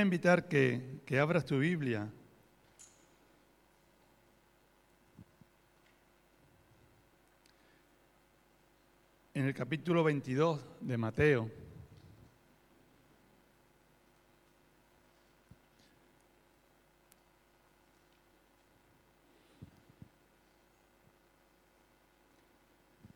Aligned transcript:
a 0.00 0.02
invitar 0.02 0.48
que, 0.48 1.02
que 1.04 1.18
abras 1.18 1.44
tu 1.44 1.58
Biblia. 1.58 2.10
En 9.34 9.44
el 9.44 9.54
capítulo 9.54 10.02
22 10.02 10.64
de 10.80 10.96
Mateo. 10.96 11.50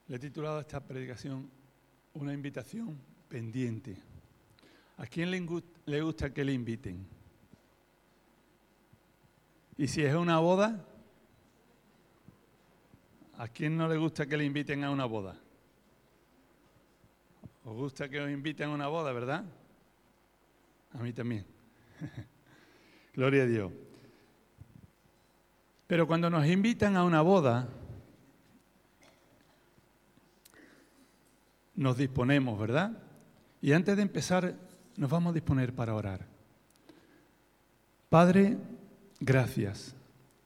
Le 0.09 0.17
he 0.17 0.19
titulado 0.19 0.61
esta 0.61 0.81
predicación 0.81 1.51
Una 2.13 2.33
invitación 2.35 3.01
pendiente. 3.29 4.14
¿A 4.97 5.07
quién 5.07 5.31
le 5.31 6.01
gusta 6.01 6.33
que 6.33 6.45
le 6.45 6.53
inviten? 6.53 7.07
¿Y 9.77 9.89
si 9.89 10.03
es 10.03 10.15
una 10.15 10.39
boda? 10.39 10.85
¿A 13.37 13.49
quién 13.49 13.77
no 13.77 13.89
le 13.89 13.97
gusta 13.97 14.27
que 14.27 14.37
le 14.37 14.45
inviten 14.45 14.85
a 14.85 14.91
una 14.91 15.05
boda? 15.05 15.37
¿Os 17.65 17.75
gusta 17.75 18.09
que 18.09 18.21
os 18.21 18.31
inviten 18.31 18.69
a 18.69 18.75
una 18.75 18.87
boda, 18.87 19.13
verdad? 19.13 19.45
A 20.93 20.99
mí 20.99 21.13
también. 21.13 21.45
Gloria 23.15 23.43
a 23.43 23.47
Dios. 23.47 23.73
Pero 25.87 26.07
cuando 26.07 26.31
nos 26.31 26.47
invitan 26.47 26.97
a 26.97 27.05
una 27.05 27.21
boda, 27.23 27.69
nos 31.75 31.97
disponemos, 31.97 32.59
¿verdad? 32.59 33.03
Y 33.61 33.73
antes 33.73 33.97
de 33.97 34.03
empezar, 34.03 34.55
nos 34.97 35.11
vamos 35.11 35.31
a 35.31 35.35
disponer 35.35 35.75
para 35.75 35.95
orar. 35.95 36.27
Padre, 38.09 38.57
gracias. 39.21 39.95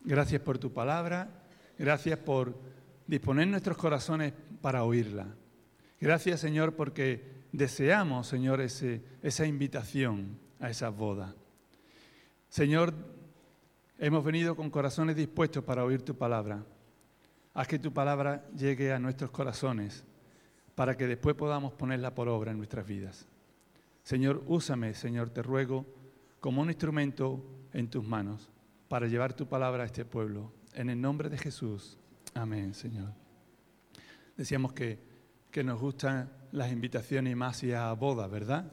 Gracias 0.00 0.40
por 0.40 0.58
tu 0.58 0.72
palabra. 0.72 1.28
Gracias 1.78 2.18
por 2.18 2.54
disponer 3.06 3.46
nuestros 3.48 3.76
corazones 3.76 4.32
para 4.60 4.84
oírla. 4.84 5.26
Gracias, 6.00 6.40
Señor, 6.40 6.74
porque 6.74 7.46
deseamos, 7.52 8.26
Señor, 8.26 8.60
ese, 8.60 9.02
esa 9.22 9.46
invitación 9.46 10.38
a 10.60 10.70
esa 10.70 10.88
boda. 10.90 11.34
Señor, 12.48 12.94
hemos 13.98 14.24
venido 14.24 14.56
con 14.56 14.70
corazones 14.70 15.16
dispuestos 15.16 15.64
para 15.64 15.84
oír 15.84 16.02
tu 16.02 16.16
palabra. 16.16 16.64
Haz 17.54 17.68
que 17.68 17.78
tu 17.78 17.92
palabra 17.92 18.48
llegue 18.56 18.92
a 18.92 18.98
nuestros 18.98 19.30
corazones 19.30 20.04
para 20.74 20.96
que 20.96 21.06
después 21.06 21.34
podamos 21.34 21.72
ponerla 21.72 22.14
por 22.14 22.28
obra 22.28 22.52
en 22.52 22.58
nuestras 22.58 22.86
vidas. 22.86 23.26
Señor, 24.08 24.42
úsame, 24.46 24.94
Señor, 24.94 25.28
te 25.28 25.42
ruego, 25.42 25.84
como 26.40 26.62
un 26.62 26.70
instrumento 26.70 27.44
en 27.74 27.90
tus 27.90 28.02
manos 28.02 28.48
para 28.88 29.06
llevar 29.06 29.34
tu 29.34 29.46
palabra 29.46 29.82
a 29.82 29.86
este 29.86 30.06
pueblo. 30.06 30.50
En 30.72 30.88
el 30.88 30.98
nombre 30.98 31.28
de 31.28 31.36
Jesús. 31.36 31.98
Amén, 32.32 32.72
Señor. 32.72 33.12
Decíamos 34.34 34.72
que, 34.72 34.98
que 35.50 35.62
nos 35.62 35.78
gustan 35.78 36.32
las 36.52 36.72
invitaciones 36.72 37.34
y 37.34 37.36
más 37.36 37.56
hacia 37.56 37.92
boda, 37.92 38.26
¿verdad? 38.28 38.72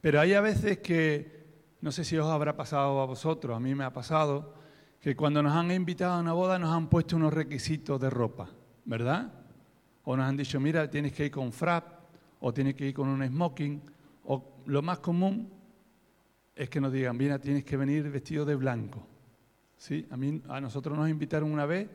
Pero 0.00 0.20
hay 0.20 0.34
a 0.34 0.40
veces 0.40 0.78
que, 0.78 1.44
no 1.80 1.90
sé 1.90 2.04
si 2.04 2.16
os 2.16 2.28
habrá 2.28 2.54
pasado 2.54 3.00
a 3.00 3.06
vosotros, 3.06 3.56
a 3.56 3.58
mí 3.58 3.74
me 3.74 3.82
ha 3.82 3.92
pasado, 3.92 4.54
que 5.00 5.16
cuando 5.16 5.42
nos 5.42 5.52
han 5.52 5.72
invitado 5.72 6.12
a 6.12 6.20
una 6.20 6.32
boda 6.32 6.60
nos 6.60 6.72
han 6.72 6.88
puesto 6.88 7.16
unos 7.16 7.34
requisitos 7.34 8.00
de 8.00 8.08
ropa, 8.08 8.50
¿verdad? 8.84 9.32
o 10.04 10.16
nos 10.16 10.26
han 10.26 10.36
dicho, 10.36 10.60
mira, 10.60 10.88
tienes 10.88 11.12
que 11.12 11.24
ir 11.26 11.32
con 11.32 11.52
frap, 11.52 12.02
o 12.38 12.54
tienes 12.54 12.76
que 12.76 12.86
ir 12.86 12.94
con 12.94 13.08
un 13.08 13.26
smoking, 13.26 13.82
o 14.24 14.62
lo 14.66 14.82
más 14.82 14.98
común 15.00 15.50
es 16.54 16.68
que 16.68 16.80
nos 16.80 16.92
digan, 16.92 17.16
mira, 17.16 17.38
tienes 17.38 17.64
que 17.64 17.76
venir 17.76 18.08
vestido 18.10 18.44
de 18.44 18.54
blanco. 18.54 19.06
¿Sí? 19.76 20.06
A, 20.10 20.16
mí, 20.16 20.40
a 20.48 20.60
nosotros 20.60 20.96
nos 20.96 21.08
invitaron 21.08 21.50
una 21.50 21.66
vez 21.66 21.88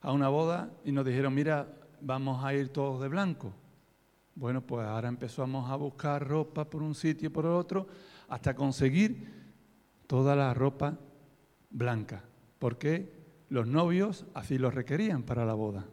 a 0.00 0.12
una 0.12 0.28
boda 0.28 0.70
y 0.84 0.92
nos 0.92 1.04
dijeron, 1.04 1.34
mira, 1.34 1.66
vamos 2.00 2.44
a 2.44 2.54
ir 2.54 2.68
todos 2.68 3.00
de 3.00 3.08
blanco. 3.08 3.52
Bueno, 4.34 4.60
pues 4.60 4.86
ahora 4.86 5.08
empezamos 5.08 5.70
a 5.70 5.76
buscar 5.76 6.26
ropa 6.26 6.68
por 6.68 6.82
un 6.82 6.94
sitio 6.94 7.28
y 7.28 7.30
por 7.30 7.46
otro 7.46 7.86
hasta 8.28 8.54
conseguir 8.54 9.32
toda 10.06 10.36
la 10.36 10.52
ropa 10.52 10.98
blanca, 11.70 12.22
porque 12.58 13.12
los 13.48 13.66
novios 13.66 14.26
así 14.34 14.58
lo 14.58 14.70
requerían 14.70 15.22
para 15.22 15.46
la 15.46 15.54
boda. 15.54 15.86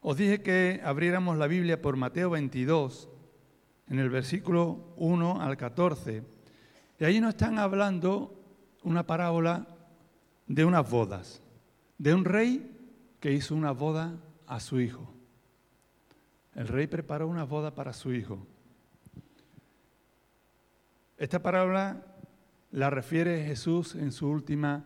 Os 0.00 0.16
dije 0.16 0.40
que 0.40 0.80
abriéramos 0.82 1.36
la 1.36 1.48
Biblia 1.48 1.82
por 1.82 1.96
Mateo 1.96 2.30
22, 2.30 3.08
en 3.90 3.98
el 3.98 4.10
versículo 4.10 4.92
1 4.96 5.40
al 5.40 5.56
14, 5.56 6.22
y 7.00 7.04
ahí 7.04 7.20
nos 7.20 7.30
están 7.30 7.58
hablando 7.58 8.34
una 8.82 9.06
parábola 9.06 9.66
de 10.46 10.64
unas 10.64 10.88
bodas, 10.88 11.42
de 11.96 12.14
un 12.14 12.24
rey 12.24 12.76
que 13.20 13.32
hizo 13.32 13.54
una 13.54 13.72
boda 13.72 14.18
a 14.46 14.60
su 14.60 14.80
hijo. 14.80 15.12
El 16.54 16.68
rey 16.68 16.86
preparó 16.86 17.28
una 17.28 17.44
boda 17.44 17.74
para 17.74 17.92
su 17.92 18.12
hijo. 18.12 18.46
Esta 21.16 21.40
parábola 21.40 22.02
la 22.72 22.90
refiere 22.90 23.44
Jesús 23.44 23.94
en 23.94 24.12
su 24.12 24.28
última 24.28 24.84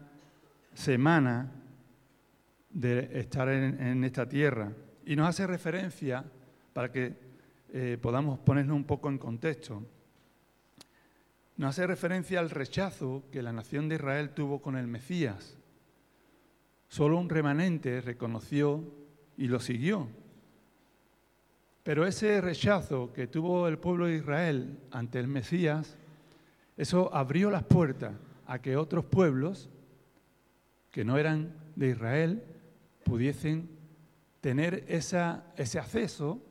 semana 0.75 1.51
de 2.71 3.21
estar 3.21 3.49
en, 3.49 3.81
en 3.81 4.05
esta 4.05 4.29
tierra. 4.29 4.73
Y 5.05 5.17
nos 5.17 5.29
hace 5.29 5.47
referencia, 5.47 6.25
para 6.73 6.91
que 6.91 7.32
eh, 7.75 7.97
podamos 7.99 8.39
ponernos 8.41 8.77
un 8.77 8.85
poco 8.85 9.09
en 9.09 9.17
contexto, 9.17 9.83
nos 11.57 11.71
hace 11.71 11.87
referencia 11.87 12.39
al 12.39 12.51
rechazo 12.51 13.25
que 13.33 13.41
la 13.41 13.51
nación 13.51 13.89
de 13.89 13.95
Israel 13.95 14.35
tuvo 14.35 14.61
con 14.61 14.77
el 14.77 14.87
Mesías. 14.87 15.57
Solo 16.89 17.19
un 17.19 17.31
remanente 17.31 18.03
reconoció 18.03 18.85
y 19.39 19.47
lo 19.47 19.59
siguió. 19.59 20.07
Pero 21.83 22.07
ese 22.07 22.43
rechazo 22.43 23.11
que 23.15 23.27
tuvo 23.27 23.67
el 23.69 23.79
pueblo 23.79 24.05
de 24.05 24.17
Israel 24.17 24.79
ante 24.91 25.19
el 25.19 25.29
Mesías, 25.29 25.97
eso 26.77 27.15
abrió 27.15 27.51
las 27.51 27.65
puertas 27.65 28.13
a 28.47 28.61
que 28.61 28.77
otros 28.77 29.07
pueblos 29.07 29.71
que 30.91 31.07
no 31.07 31.17
eran 31.17 31.55
de 31.75 31.89
Israel 31.89 32.43
pudiesen 33.03 33.71
tener 34.43 34.85
ese 34.89 35.79
acceso 35.79 36.43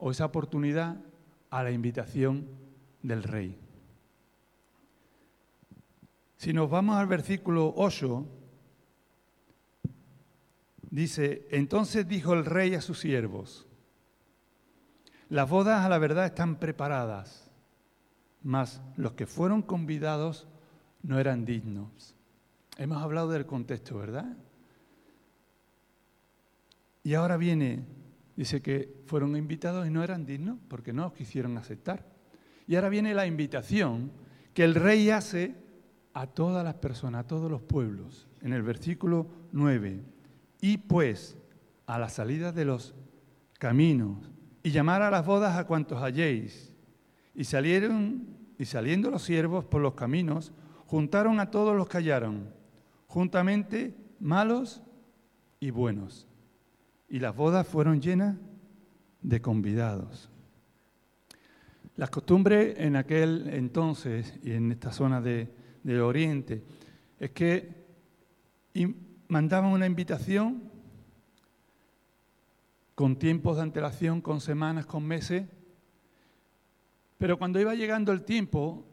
o 0.00 0.10
esa 0.10 0.24
oportunidad 0.24 0.96
a 1.50 1.62
la 1.62 1.70
invitación 1.70 2.46
del 3.02 3.22
rey. 3.22 3.58
Si 6.36 6.52
nos 6.52 6.70
vamos 6.70 6.96
al 6.96 7.06
versículo 7.06 7.74
8, 7.76 8.26
dice, 10.90 11.46
entonces 11.50 12.08
dijo 12.08 12.32
el 12.32 12.46
rey 12.46 12.74
a 12.74 12.80
sus 12.80 12.98
siervos, 12.98 13.66
las 15.28 15.48
bodas 15.48 15.84
a 15.84 15.88
la 15.88 15.98
verdad 15.98 16.26
están 16.26 16.56
preparadas, 16.56 17.50
mas 18.42 18.80
los 18.96 19.12
que 19.12 19.26
fueron 19.26 19.62
convidados 19.62 20.48
no 21.02 21.18
eran 21.18 21.44
dignos. 21.44 22.16
Hemos 22.78 23.02
hablado 23.02 23.28
del 23.30 23.46
contexto, 23.46 23.98
¿verdad? 23.98 24.36
Y 27.04 27.14
ahora 27.14 27.36
viene, 27.36 27.84
dice 28.40 28.62
que 28.62 29.02
fueron 29.04 29.36
invitados 29.36 29.86
y 29.86 29.90
no 29.90 30.02
eran 30.02 30.24
dignos 30.24 30.56
porque 30.66 30.94
no 30.94 31.12
quisieron 31.12 31.58
aceptar. 31.58 32.06
Y 32.66 32.74
ahora 32.74 32.88
viene 32.88 33.12
la 33.12 33.26
invitación 33.26 34.12
que 34.54 34.64
el 34.64 34.74
rey 34.74 35.10
hace 35.10 35.56
a 36.14 36.26
todas 36.26 36.64
las 36.64 36.76
personas, 36.76 37.20
a 37.20 37.26
todos 37.26 37.50
los 37.50 37.60
pueblos. 37.60 38.28
En 38.40 38.54
el 38.54 38.62
versículo 38.62 39.26
9, 39.52 40.00
y 40.62 40.78
pues 40.78 41.36
a 41.84 41.98
la 41.98 42.08
salida 42.08 42.50
de 42.50 42.64
los 42.64 42.94
caminos 43.58 44.30
y 44.62 44.70
llamar 44.70 45.02
a 45.02 45.10
las 45.10 45.26
bodas 45.26 45.58
a 45.58 45.66
cuantos 45.66 46.02
halléis. 46.02 46.72
Y 47.34 47.44
salieron, 47.44 48.26
y 48.58 48.64
saliendo 48.64 49.10
los 49.10 49.22
siervos 49.22 49.66
por 49.66 49.82
los 49.82 49.92
caminos, 49.92 50.54
juntaron 50.86 51.40
a 51.40 51.50
todos 51.50 51.76
los 51.76 51.86
que 51.88 51.98
hallaron, 51.98 52.54
juntamente 53.06 53.94
malos 54.18 54.82
y 55.60 55.68
buenos 55.72 56.29
y 57.10 57.18
las 57.18 57.34
bodas 57.34 57.66
fueron 57.66 58.00
llenas 58.00 58.36
de 59.20 59.42
convidados. 59.42 60.30
Las 61.96 62.08
costumbres 62.08 62.78
en 62.78 62.96
aquel 62.96 63.48
entonces 63.52 64.38
y 64.42 64.52
en 64.52 64.70
esta 64.72 64.92
zona 64.92 65.20
de, 65.20 65.52
del 65.82 66.00
Oriente 66.00 66.62
es 67.18 67.30
que 67.32 67.80
mandaban 69.28 69.72
una 69.72 69.86
invitación 69.86 70.62
con 72.94 73.16
tiempos 73.16 73.56
de 73.56 73.62
antelación, 73.62 74.20
con 74.20 74.40
semanas, 74.40 74.86
con 74.86 75.04
meses, 75.04 75.46
pero 77.18 77.38
cuando 77.38 77.60
iba 77.60 77.74
llegando 77.74 78.12
el 78.12 78.22
tiempo, 78.22 78.86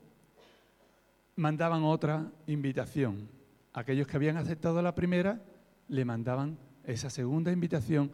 mandaban 1.35 1.83
otra 1.83 2.31
invitación. 2.47 3.29
Aquellos 3.73 4.07
que 4.07 4.17
habían 4.17 4.37
aceptado 4.37 4.81
la 4.81 4.95
primera, 4.95 5.41
le 5.87 6.03
mandaban 6.03 6.57
esa 6.87 7.09
segunda 7.09 7.51
invitación 7.51 8.11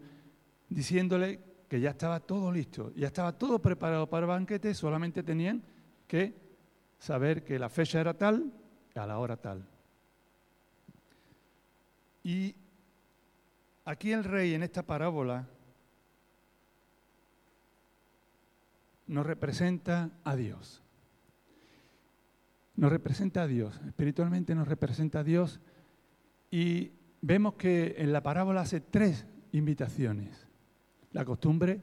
diciéndole 0.68 1.40
que 1.70 1.80
ya 1.80 1.92
estaba 1.92 2.20
todo 2.20 2.52
listo, 2.52 2.92
ya 2.96 3.08
estaba 3.08 3.38
todo 3.38 3.60
preparado 3.60 4.10
para 4.10 4.26
el 4.26 4.30
banquete, 4.30 4.74
solamente 4.74 5.24
tenían 5.24 5.64
que 6.08 6.36
saber 7.00 7.44
que 7.44 7.60
la 7.60 7.70
fecha 7.70 8.02
era 8.02 8.18
tal 8.18 8.52
a 8.96 9.06
la 9.06 9.20
hora 9.20 9.38
tal. 9.38 9.68
Y 12.24 12.56
aquí 13.86 14.12
el 14.12 14.24
rey 14.24 14.54
en 14.54 14.64
esta 14.64 14.84
parábola 14.84 15.48
nos 19.08 19.26
representa 19.26 20.10
a 20.24 20.36
Dios. 20.36 20.82
Nos 22.76 22.92
representa 22.92 23.44
a 23.44 23.48
Dios, 23.48 23.80
espiritualmente 23.86 24.56
nos 24.56 24.68
representa 24.68 25.20
a 25.20 25.24
Dios 25.24 25.60
y 26.50 26.94
vemos 27.24 27.54
que 27.54 27.96
en 27.98 28.12
la 28.12 28.22
parábola 28.22 28.62
hace 28.62 28.82
tres 28.82 29.26
invitaciones. 29.54 30.46
La 31.14 31.24
costumbre 31.24 31.82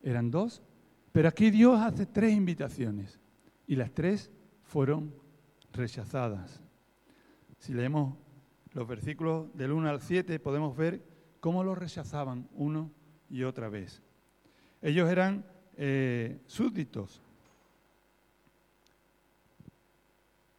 eran 0.00 0.30
dos, 0.30 0.62
pero 1.10 1.28
aquí 1.28 1.50
Dios 1.50 1.80
hace 1.80 2.06
tres 2.06 2.32
invitaciones 2.32 3.18
y 3.66 3.74
las 3.74 3.90
tres 3.90 4.30
fueron 4.62 5.12
rechazadas. 5.72 6.60
Si 7.58 7.74
leemos 7.74 8.16
los 8.72 8.86
versículos 8.86 9.52
del 9.54 9.72
1 9.72 9.90
al 9.90 10.00
7 10.00 10.38
podemos 10.38 10.76
ver 10.76 11.02
cómo 11.40 11.64
lo 11.64 11.74
rechazaban 11.74 12.48
uno 12.54 12.92
y 13.28 13.42
otra 13.42 13.68
vez. 13.68 14.00
Ellos 14.82 15.10
eran 15.10 15.44
eh, 15.76 16.40
súbditos 16.46 17.20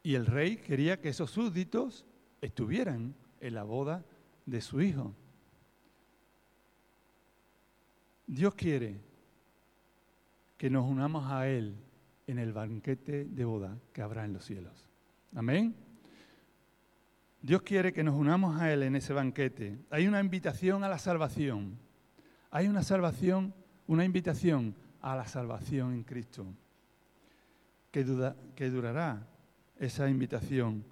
y 0.03 0.15
el 0.15 0.25
rey 0.25 0.57
quería 0.57 0.99
que 0.99 1.09
esos 1.09 1.31
súbditos 1.31 2.05
estuvieran 2.41 3.15
en 3.41 3.55
la 3.55 3.63
boda 3.63 4.05
de 4.45 4.61
su 4.61 4.81
hijo. 4.81 5.13
Dios 8.27 8.55
quiere 8.55 9.01
que 10.57 10.69
nos 10.69 10.89
unamos 10.89 11.29
a 11.29 11.49
Él 11.49 11.75
en 12.27 12.37
el 12.37 12.53
banquete 12.53 13.25
de 13.25 13.43
boda 13.43 13.77
que 13.91 14.01
habrá 14.01 14.23
en 14.23 14.33
los 14.33 14.45
cielos. 14.45 14.87
Amén. 15.35 15.75
Dios 17.41 17.63
quiere 17.63 17.91
que 17.91 18.03
nos 18.03 18.15
unamos 18.15 18.61
a 18.61 18.71
Él 18.71 18.83
en 18.83 18.95
ese 18.95 19.11
banquete. 19.13 19.79
Hay 19.89 20.07
una 20.07 20.19
invitación 20.19 20.83
a 20.83 20.89
la 20.89 20.99
salvación. 20.99 21.77
Hay 22.51 22.67
una 22.67 22.83
salvación, 22.83 23.53
una 23.87 24.05
invitación 24.05 24.75
a 25.01 25.15
la 25.15 25.25
salvación 25.25 25.93
en 25.93 26.03
Cristo. 26.03 26.45
Que, 27.91 28.05
que 28.55 28.69
durará 28.69 29.27
esa 29.77 30.07
invitación 30.07 30.85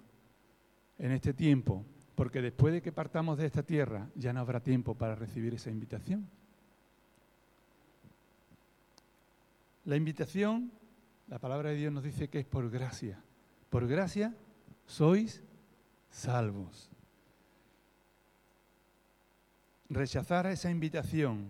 en 0.98 1.12
este 1.12 1.32
tiempo, 1.32 1.86
porque 2.20 2.42
después 2.42 2.74
de 2.74 2.82
que 2.82 2.92
partamos 2.92 3.38
de 3.38 3.46
esta 3.46 3.62
tierra 3.62 4.10
ya 4.14 4.34
no 4.34 4.40
habrá 4.40 4.60
tiempo 4.60 4.94
para 4.94 5.14
recibir 5.14 5.54
esa 5.54 5.70
invitación. 5.70 6.28
La 9.86 9.96
invitación, 9.96 10.70
la 11.28 11.38
palabra 11.38 11.70
de 11.70 11.76
Dios 11.76 11.90
nos 11.90 12.04
dice 12.04 12.28
que 12.28 12.40
es 12.40 12.44
por 12.44 12.68
gracia. 12.68 13.18
Por 13.70 13.88
gracia 13.88 14.34
sois 14.84 15.42
salvos. 16.10 16.90
Rechazar 19.88 20.44
esa 20.48 20.70
invitación 20.70 21.46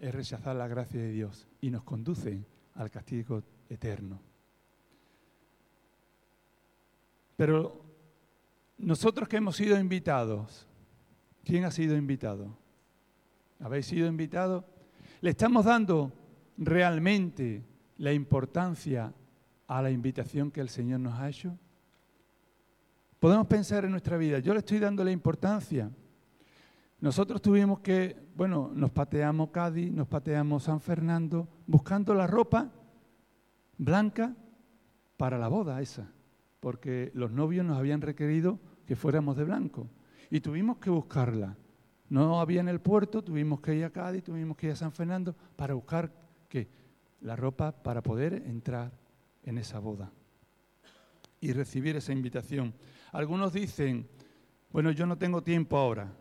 es 0.00 0.12
rechazar 0.12 0.56
la 0.56 0.66
gracia 0.66 1.00
de 1.00 1.12
Dios 1.12 1.46
y 1.60 1.70
nos 1.70 1.84
conduce 1.84 2.44
al 2.74 2.90
castigo 2.90 3.44
eterno. 3.68 4.18
Pero 7.36 7.85
nosotros 8.78 9.28
que 9.28 9.36
hemos 9.38 9.56
sido 9.56 9.78
invitados, 9.78 10.66
¿quién 11.44 11.64
ha 11.64 11.70
sido 11.70 11.96
invitado? 11.96 12.56
¿Habéis 13.60 13.86
sido 13.86 14.06
invitados? 14.06 14.64
Le 15.20 15.30
estamos 15.30 15.64
dando 15.64 16.12
realmente 16.58 17.64
la 17.98 18.12
importancia 18.12 19.12
a 19.66 19.82
la 19.82 19.90
invitación 19.90 20.50
que 20.50 20.60
el 20.60 20.68
Señor 20.68 21.00
nos 21.00 21.18
ha 21.18 21.28
hecho? 21.28 21.58
Podemos 23.18 23.46
pensar 23.46 23.84
en 23.84 23.90
nuestra 23.90 24.16
vida, 24.16 24.38
yo 24.38 24.52
le 24.52 24.60
estoy 24.60 24.78
dando 24.78 25.02
la 25.02 25.10
importancia. 25.10 25.90
Nosotros 27.00 27.42
tuvimos 27.42 27.80
que, 27.80 28.16
bueno, 28.36 28.70
nos 28.74 28.90
pateamos 28.90 29.50
Cádiz, 29.50 29.92
nos 29.92 30.06
pateamos 30.06 30.64
San 30.64 30.80
Fernando, 30.80 31.48
buscando 31.66 32.14
la 32.14 32.26
ropa 32.26 32.70
blanca 33.78 34.34
para 35.16 35.38
la 35.38 35.48
boda 35.48 35.80
esa, 35.80 36.10
porque 36.66 37.12
los 37.14 37.30
novios 37.30 37.64
nos 37.64 37.78
habían 37.78 38.00
requerido 38.00 38.58
que 38.88 38.96
fuéramos 38.96 39.36
de 39.36 39.44
blanco 39.44 39.88
y 40.30 40.40
tuvimos 40.40 40.78
que 40.78 40.90
buscarla. 40.90 41.56
No 42.08 42.40
había 42.40 42.60
en 42.60 42.66
el 42.66 42.80
puerto, 42.80 43.22
tuvimos 43.22 43.60
que 43.60 43.76
ir 43.76 43.84
a 43.84 43.90
Cádiz, 43.90 44.24
tuvimos 44.24 44.56
que 44.56 44.66
ir 44.66 44.72
a 44.72 44.74
San 44.74 44.90
Fernando 44.90 45.36
para 45.54 45.74
buscar 45.74 46.12
la 47.20 47.36
ropa 47.36 47.70
para 47.70 48.02
poder 48.02 48.42
entrar 48.46 48.90
en 49.44 49.58
esa 49.58 49.78
boda 49.78 50.10
y 51.40 51.52
recibir 51.52 51.94
esa 51.94 52.12
invitación. 52.12 52.74
Algunos 53.12 53.52
dicen, 53.52 54.08
bueno, 54.72 54.90
yo 54.90 55.06
no 55.06 55.16
tengo 55.16 55.44
tiempo 55.44 55.76
ahora. 55.76 56.12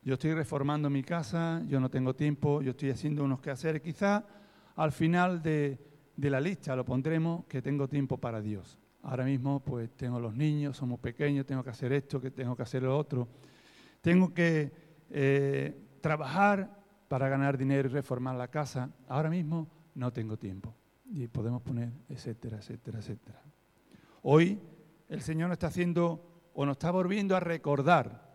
Yo 0.00 0.14
estoy 0.14 0.32
reformando 0.32 0.88
mi 0.88 1.02
casa, 1.02 1.62
yo 1.68 1.80
no 1.80 1.90
tengo 1.90 2.16
tiempo, 2.16 2.62
yo 2.62 2.70
estoy 2.70 2.88
haciendo 2.88 3.24
unos 3.24 3.42
quehaceres. 3.42 3.82
Quizá 3.82 4.24
al 4.76 4.92
final 4.92 5.42
de, 5.42 5.78
de 6.16 6.30
la 6.30 6.40
lista 6.40 6.74
lo 6.74 6.86
pondremos 6.86 7.44
que 7.44 7.60
tengo 7.60 7.88
tiempo 7.88 8.16
para 8.16 8.40
Dios. 8.40 8.79
Ahora 9.02 9.24
mismo 9.24 9.60
pues 9.60 9.90
tengo 9.96 10.20
los 10.20 10.34
niños, 10.34 10.76
somos 10.76 11.00
pequeños, 11.00 11.46
tengo 11.46 11.64
que 11.64 11.70
hacer 11.70 11.92
esto, 11.92 12.20
que 12.20 12.30
tengo 12.30 12.54
que 12.54 12.62
hacer 12.62 12.82
lo 12.82 12.96
otro. 12.96 13.28
Tengo 14.00 14.32
que 14.32 14.72
eh, 15.10 15.98
trabajar 16.00 16.78
para 17.08 17.28
ganar 17.28 17.56
dinero 17.56 17.88
y 17.88 17.92
reformar 17.92 18.36
la 18.36 18.48
casa. 18.48 18.90
Ahora 19.08 19.30
mismo 19.30 19.68
no 19.94 20.12
tengo 20.12 20.36
tiempo. 20.36 20.74
Y 21.12 21.26
podemos 21.28 21.62
poner 21.62 21.90
etcétera, 22.08 22.58
etcétera, 22.58 22.98
etcétera. 22.98 23.42
Hoy 24.22 24.60
el 25.08 25.22
Señor 25.22 25.48
nos 25.48 25.54
está 25.54 25.68
haciendo 25.68 26.30
o 26.54 26.66
nos 26.66 26.74
está 26.74 26.90
volviendo 26.90 27.36
a 27.36 27.40
recordar 27.40 28.30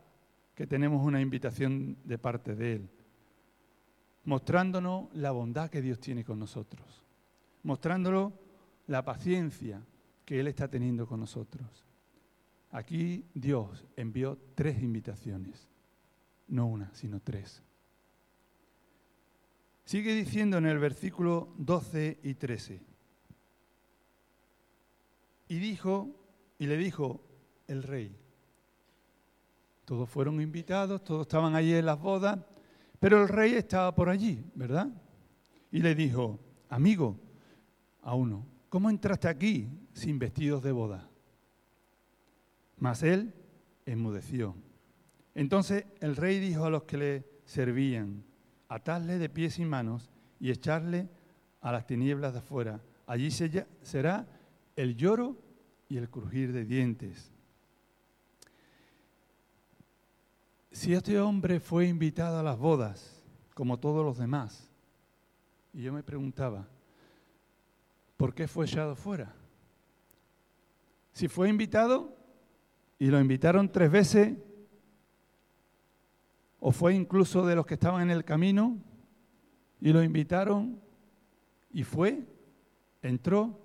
que 0.56 0.66
tenemos 0.66 1.06
una 1.06 1.22
invitación 1.22 1.98
de 2.04 2.18
parte 2.18 2.56
de 2.56 2.74
Él, 2.74 2.90
mostrándonos 4.24 5.14
la 5.14 5.32
bondad 5.32 5.70
que 5.70 5.82
Dios 5.82 6.00
tiene 6.00 6.24
con 6.24 6.40
nosotros, 6.40 7.04
mostrándonos 7.64 8.34
la 8.88 9.04
paciencia 9.04 9.82
que 10.26 10.40
Él 10.40 10.48
está 10.48 10.68
teniendo 10.68 11.08
con 11.08 11.20
nosotros. 11.20 11.86
Aquí 12.72 13.26
Dios 13.34 13.86
envió 13.96 14.38
tres 14.56 14.82
invitaciones, 14.82 15.70
no 16.48 16.66
una, 16.68 16.94
sino 16.94 17.22
tres. 17.22 17.64
Sigue 19.86 20.14
diciendo 20.14 20.58
en 20.58 20.66
el 20.66 20.80
versículo 20.80 21.54
12 21.58 22.20
y 22.24 22.34
13. 22.34 22.82
Y 25.48 25.60
dijo, 25.60 26.10
y 26.58 26.66
le 26.66 26.76
dijo 26.76 27.24
el 27.68 27.84
rey, 27.84 28.18
todos 29.86 30.10
fueron 30.10 30.42
invitados, 30.42 31.04
todos 31.04 31.22
estaban 31.22 31.56
allí 31.56 31.76
en 31.76 31.86
las 31.86 32.00
bodas, 32.00 32.40
pero 33.00 33.22
el 33.22 33.30
rey 33.30 33.54
estaba 33.54 33.94
por 33.94 34.10
allí, 34.10 34.44
¿verdad? 34.56 34.90
Y 35.72 35.80
le 35.80 35.94
dijo, 35.94 36.40
amigo, 36.70 37.20
a 38.02 38.16
uno, 38.16 38.44
¿cómo 38.70 38.90
entraste 38.90 39.28
aquí 39.28 39.70
sin 39.96 40.20
vestidos 40.20 40.62
de 40.62 40.72
boda? 40.72 41.10
Mas 42.78 43.02
él 43.02 43.34
enmudeció. 43.86 44.56
Entonces 45.34 45.86
el 46.02 46.16
rey 46.16 46.40
dijo 46.40 46.66
a 46.66 46.70
los 46.70 46.84
que 46.84 46.98
le 46.98 47.26
servían, 47.46 48.24
atarle 48.68 49.18
de 49.18 49.30
pies 49.30 49.58
y 49.58 49.66
manos 49.66 50.12
y 50.40 50.52
echarle 50.52 51.10
a 51.62 51.72
las 51.72 51.88
tinieblas 51.88 52.34
de 52.34 52.40
afuera. 52.40 52.82
Allí 53.08 53.32
será 53.32 54.28
el 54.76 54.96
lloro 54.96 55.38
y 55.88 55.98
el 55.98 56.10
crujir 56.10 56.52
de 56.52 56.66
dientes. 56.66 57.32
Si 60.72 60.94
este 60.94 61.20
hombre 61.20 61.62
fue 61.62 61.88
invitado 61.88 62.40
a 62.40 62.44
las 62.44 62.58
bodas, 62.58 63.24
como 63.54 63.80
todos 63.80 64.04
los 64.04 64.18
demás, 64.18 64.70
y 65.74 65.84
yo 65.84 65.94
me 65.94 66.04
preguntaba, 66.04 66.68
¿por 68.18 68.34
qué 68.34 68.48
fue 68.48 68.66
echado 68.66 68.96
fuera? 68.96 69.34
Si 71.16 71.30
fue 71.30 71.48
invitado 71.48 72.14
y 73.00 73.08
lo 73.08 73.22
invitaron 73.22 73.72
tres 73.72 73.90
veces, 73.90 74.38
o 76.60 76.74
fue 76.74 76.94
incluso 76.94 77.46
de 77.46 77.56
los 77.56 77.66
que 77.66 77.76
estaban 77.76 78.02
en 78.02 78.12
el 78.12 78.26
camino 78.26 78.78
y 79.80 79.94
lo 79.94 80.04
invitaron 80.04 80.78
y 81.72 81.84
fue, 81.84 82.28
entró, 83.02 83.58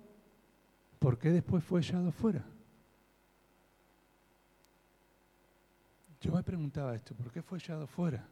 ¿por 1.01 1.19
qué 1.19 1.31
después 1.31 1.65
fue 1.65 1.81
echado 1.81 2.13
fuera? 2.13 2.45
Yo 6.21 6.31
me 6.31 6.45
preguntaba 6.45 6.95
esto, 6.95 7.17
¿por 7.17 7.33
qué 7.33 7.43
fue 7.43 7.59
echado 7.59 7.89
fuera? 7.89 8.29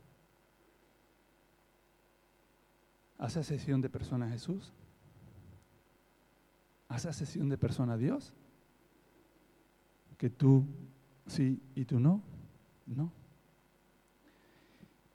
¿Hace 3.18 3.42
sesión 3.42 3.80
de 3.80 3.90
persona 3.90 4.26
a 4.26 4.30
Jesús? 4.30 4.72
¿Hace 6.86 7.12
sesión 7.12 7.48
de 7.48 7.58
persona 7.58 7.94
a 7.94 7.96
Dios? 7.96 8.32
¿Que 10.18 10.28
tú 10.28 10.66
sí 11.26 11.58
y 11.74 11.86
tú 11.86 11.98
no? 11.98 12.22
No. 12.86 13.10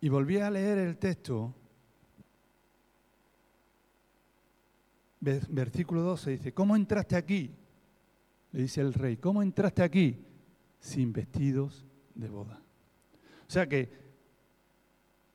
Y 0.01 0.09
volví 0.09 0.37
a 0.37 0.49
leer 0.49 0.79
el 0.79 0.97
texto 0.97 1.53
versículo 5.23 6.01
12 6.01 6.31
dice, 6.31 6.53
¿cómo 6.53 6.75
entraste 6.75 7.15
aquí? 7.15 7.51
Le 8.51 8.63
dice 8.63 8.81
el 8.81 8.93
rey, 8.93 9.17
¿cómo 9.17 9.41
entraste 9.41 9.81
aquí 9.81 10.17
sin 10.79 11.13
vestidos 11.13 11.85
de 12.13 12.27
boda? 12.27 12.61
O 13.47 13.51
sea 13.51 13.67
que 13.67 13.89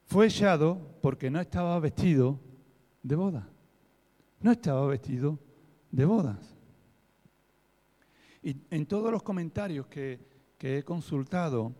fue 0.04 0.26
echado 0.26 0.78
porque 1.00 1.30
no 1.30 1.40
estaba 1.40 1.78
vestido 1.80 2.38
de 3.02 3.16
boda. 3.16 3.48
No 4.40 4.52
estaba 4.52 4.86
vestido 4.86 5.38
de 5.90 6.04
bodas. 6.04 6.57
Y 8.42 8.56
en 8.70 8.86
todos 8.86 9.10
los 9.10 9.22
comentarios 9.22 9.86
que, 9.86 10.20
he 10.60 10.82
consultado, 10.82 11.72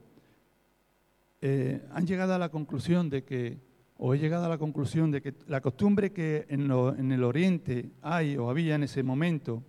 eh, 1.41 1.87
han 1.93 2.07
llegado 2.07 2.35
a 2.35 2.39
la 2.39 2.49
conclusión 2.49 3.09
de 3.11 3.25
que, 3.25 3.59
o 3.97 4.15
he 4.15 4.19
llegado 4.19 4.47
a 4.47 4.49
la 4.49 4.59
conclusión 4.59 5.11
de 5.11 5.23
que 5.23 5.35
la 5.47 5.61
costumbre 5.61 6.13
que 6.13 6.47
en, 6.49 6.71
el 7.13 7.25
Oriente 7.25 7.91
hay 8.03 8.37
o 8.37 8.51
había 8.51 8.75
en 8.75 8.85
ese 8.85 9.03
momento, 9.03 9.63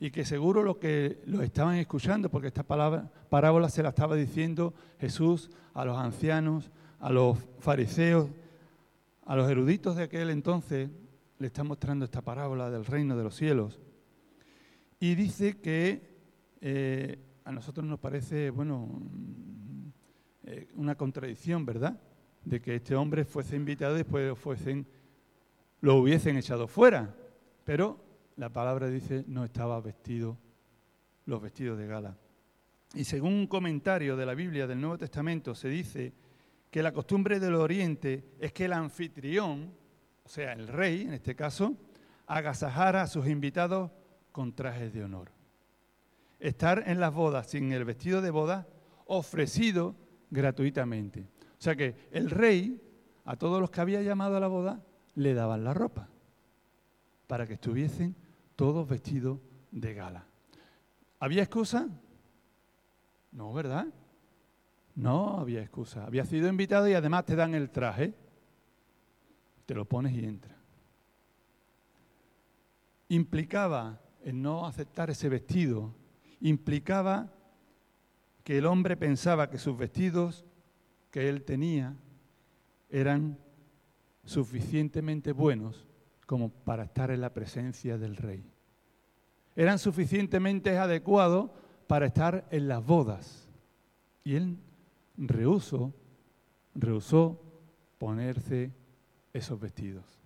y 0.00 0.10
que 0.10 0.24
seguro 0.24 0.64
lo 0.64 0.80
que 0.80 1.22
lo 1.26 1.42
estaban 1.42 1.76
escuchando, 1.76 2.28
porque 2.28 2.48
esta 2.48 2.64
parábola 2.64 3.68
se 3.68 3.84
la 3.84 3.90
estaba 3.90 4.16
diciendo 4.16 4.74
Jesús 4.98 5.50
a 5.74 5.84
los 5.84 5.96
ancianos, 5.96 6.72
a 6.98 7.10
los 7.10 7.38
fariseos, 7.60 8.28
a 9.24 9.36
los 9.36 9.48
eruditos 9.48 9.94
de 9.96 10.04
aquel 10.04 10.30
entonces, 10.30 10.90
le 11.38 11.46
está 11.46 11.62
mostrando 11.62 12.04
esta 12.04 12.20
parábola 12.20 12.70
del 12.70 12.84
reino 12.84 13.16
de 13.16 13.24
los 13.24 13.36
cielos. 13.36 13.80
Y 15.02 15.16
dice 15.16 15.58
que 15.58 16.00
eh, 16.60 17.18
a 17.44 17.50
nosotros 17.50 17.84
nos 17.84 17.98
parece, 17.98 18.50
bueno, 18.50 19.02
eh, 20.44 20.68
una 20.76 20.94
contradicción, 20.94 21.66
¿verdad? 21.66 22.00
De 22.44 22.62
que 22.62 22.76
este 22.76 22.94
hombre 22.94 23.24
fuese 23.24 23.56
invitado 23.56 23.96
y 23.96 24.04
después 24.04 24.38
fuesen, 24.38 24.86
lo 25.80 25.96
hubiesen 25.96 26.36
echado 26.36 26.68
fuera. 26.68 27.16
Pero 27.64 27.98
la 28.36 28.52
palabra 28.52 28.86
dice, 28.86 29.24
no 29.26 29.42
estaba 29.42 29.80
vestido 29.80 30.38
los 31.26 31.42
vestidos 31.42 31.78
de 31.78 31.88
gala. 31.88 32.16
Y 32.94 33.02
según 33.02 33.32
un 33.32 33.48
comentario 33.48 34.16
de 34.16 34.24
la 34.24 34.34
Biblia 34.34 34.68
del 34.68 34.80
Nuevo 34.80 34.98
Testamento, 34.98 35.56
se 35.56 35.68
dice 35.68 36.12
que 36.70 36.80
la 36.80 36.92
costumbre 36.92 37.40
del 37.40 37.56
Oriente 37.56 38.36
es 38.38 38.52
que 38.52 38.66
el 38.66 38.72
anfitrión, 38.72 39.74
o 40.22 40.28
sea, 40.28 40.52
el 40.52 40.68
rey 40.68 41.02
en 41.02 41.14
este 41.14 41.34
caso, 41.34 41.76
agasajara 42.28 43.02
a 43.02 43.08
sus 43.08 43.26
invitados 43.26 43.90
con 44.32 44.54
trajes 44.54 44.92
de 44.92 45.04
honor. 45.04 45.30
Estar 46.40 46.82
en 46.86 46.98
las 46.98 47.14
bodas 47.14 47.46
sin 47.46 47.70
el 47.72 47.84
vestido 47.84 48.20
de 48.20 48.30
boda 48.30 48.66
ofrecido 49.06 49.94
gratuitamente. 50.30 51.28
O 51.58 51.62
sea 51.62 51.76
que 51.76 52.08
el 52.10 52.30
rey, 52.30 52.82
a 53.24 53.36
todos 53.36 53.60
los 53.60 53.70
que 53.70 53.80
había 53.80 54.02
llamado 54.02 54.36
a 54.36 54.40
la 54.40 54.48
boda, 54.48 54.82
le 55.14 55.34
daban 55.34 55.62
la 55.62 55.74
ropa 55.74 56.08
para 57.26 57.46
que 57.46 57.54
estuviesen 57.54 58.16
todos 58.56 58.88
vestidos 58.88 59.38
de 59.70 59.94
gala. 59.94 60.26
¿Había 61.20 61.42
excusa? 61.42 61.88
No, 63.30 63.52
¿verdad? 63.52 63.86
No 64.94 65.38
había 65.38 65.62
excusa. 65.62 66.04
Había 66.04 66.24
sido 66.24 66.48
invitado 66.48 66.88
y 66.88 66.94
además 66.94 67.24
te 67.24 67.36
dan 67.36 67.54
el 67.54 67.70
traje. 67.70 68.14
Te 69.66 69.74
lo 69.74 69.84
pones 69.84 70.12
y 70.12 70.24
entra. 70.24 70.56
Implicaba 73.08 74.01
el 74.24 74.40
no 74.40 74.66
aceptar 74.66 75.10
ese 75.10 75.28
vestido 75.28 75.94
implicaba 76.40 77.32
que 78.44 78.58
el 78.58 78.66
hombre 78.66 78.96
pensaba 78.96 79.50
que 79.50 79.58
sus 79.58 79.76
vestidos 79.76 80.44
que 81.10 81.28
él 81.28 81.44
tenía 81.44 81.94
eran 82.88 83.38
suficientemente 84.24 85.32
buenos 85.32 85.86
como 86.26 86.50
para 86.50 86.84
estar 86.84 87.10
en 87.10 87.20
la 87.20 87.32
presencia 87.32 87.98
del 87.98 88.16
rey. 88.16 88.44
Eran 89.54 89.78
suficientemente 89.78 90.78
adecuados 90.78 91.50
para 91.86 92.06
estar 92.06 92.46
en 92.50 92.68
las 92.68 92.84
bodas. 92.84 93.48
Y 94.24 94.36
él 94.36 94.56
rehusó, 95.16 95.92
rehusó 96.74 97.40
ponerse 97.98 98.72
esos 99.32 99.60
vestidos. 99.60 100.21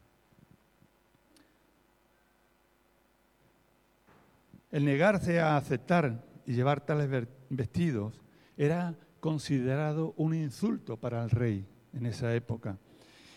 El 4.77 4.85
negarse 4.85 5.41
a 5.41 5.57
aceptar 5.57 6.23
y 6.45 6.53
llevar 6.53 6.85
tales 6.85 7.27
vestidos 7.49 8.21
era 8.59 8.95
considerado 9.21 10.13
un 10.19 10.35
insulto 10.35 10.99
para 10.99 11.25
el 11.25 11.31
rey 11.31 11.67
en 11.95 12.05
esa 12.05 12.35
época. 12.35 12.77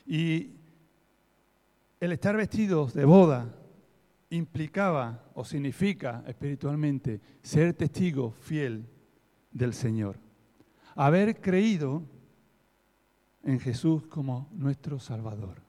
Y 0.06 0.58
el 1.98 2.12
estar 2.12 2.36
vestidos 2.36 2.94
de 2.94 3.06
boda 3.06 3.56
implicaba 4.32 5.32
o 5.34 5.46
significa 5.46 6.26
espiritualmente 6.28 7.22
ser 7.42 7.74
testigo 7.74 8.32
fiel 8.32 8.86
del 9.50 9.74
Señor. 9.74 10.20
Haber 10.94 11.40
creído 11.40 12.04
en 13.44 13.62
Jesús 13.62 14.06
como 14.08 14.50
nuestro 14.52 15.00
Salvador. 15.00 15.62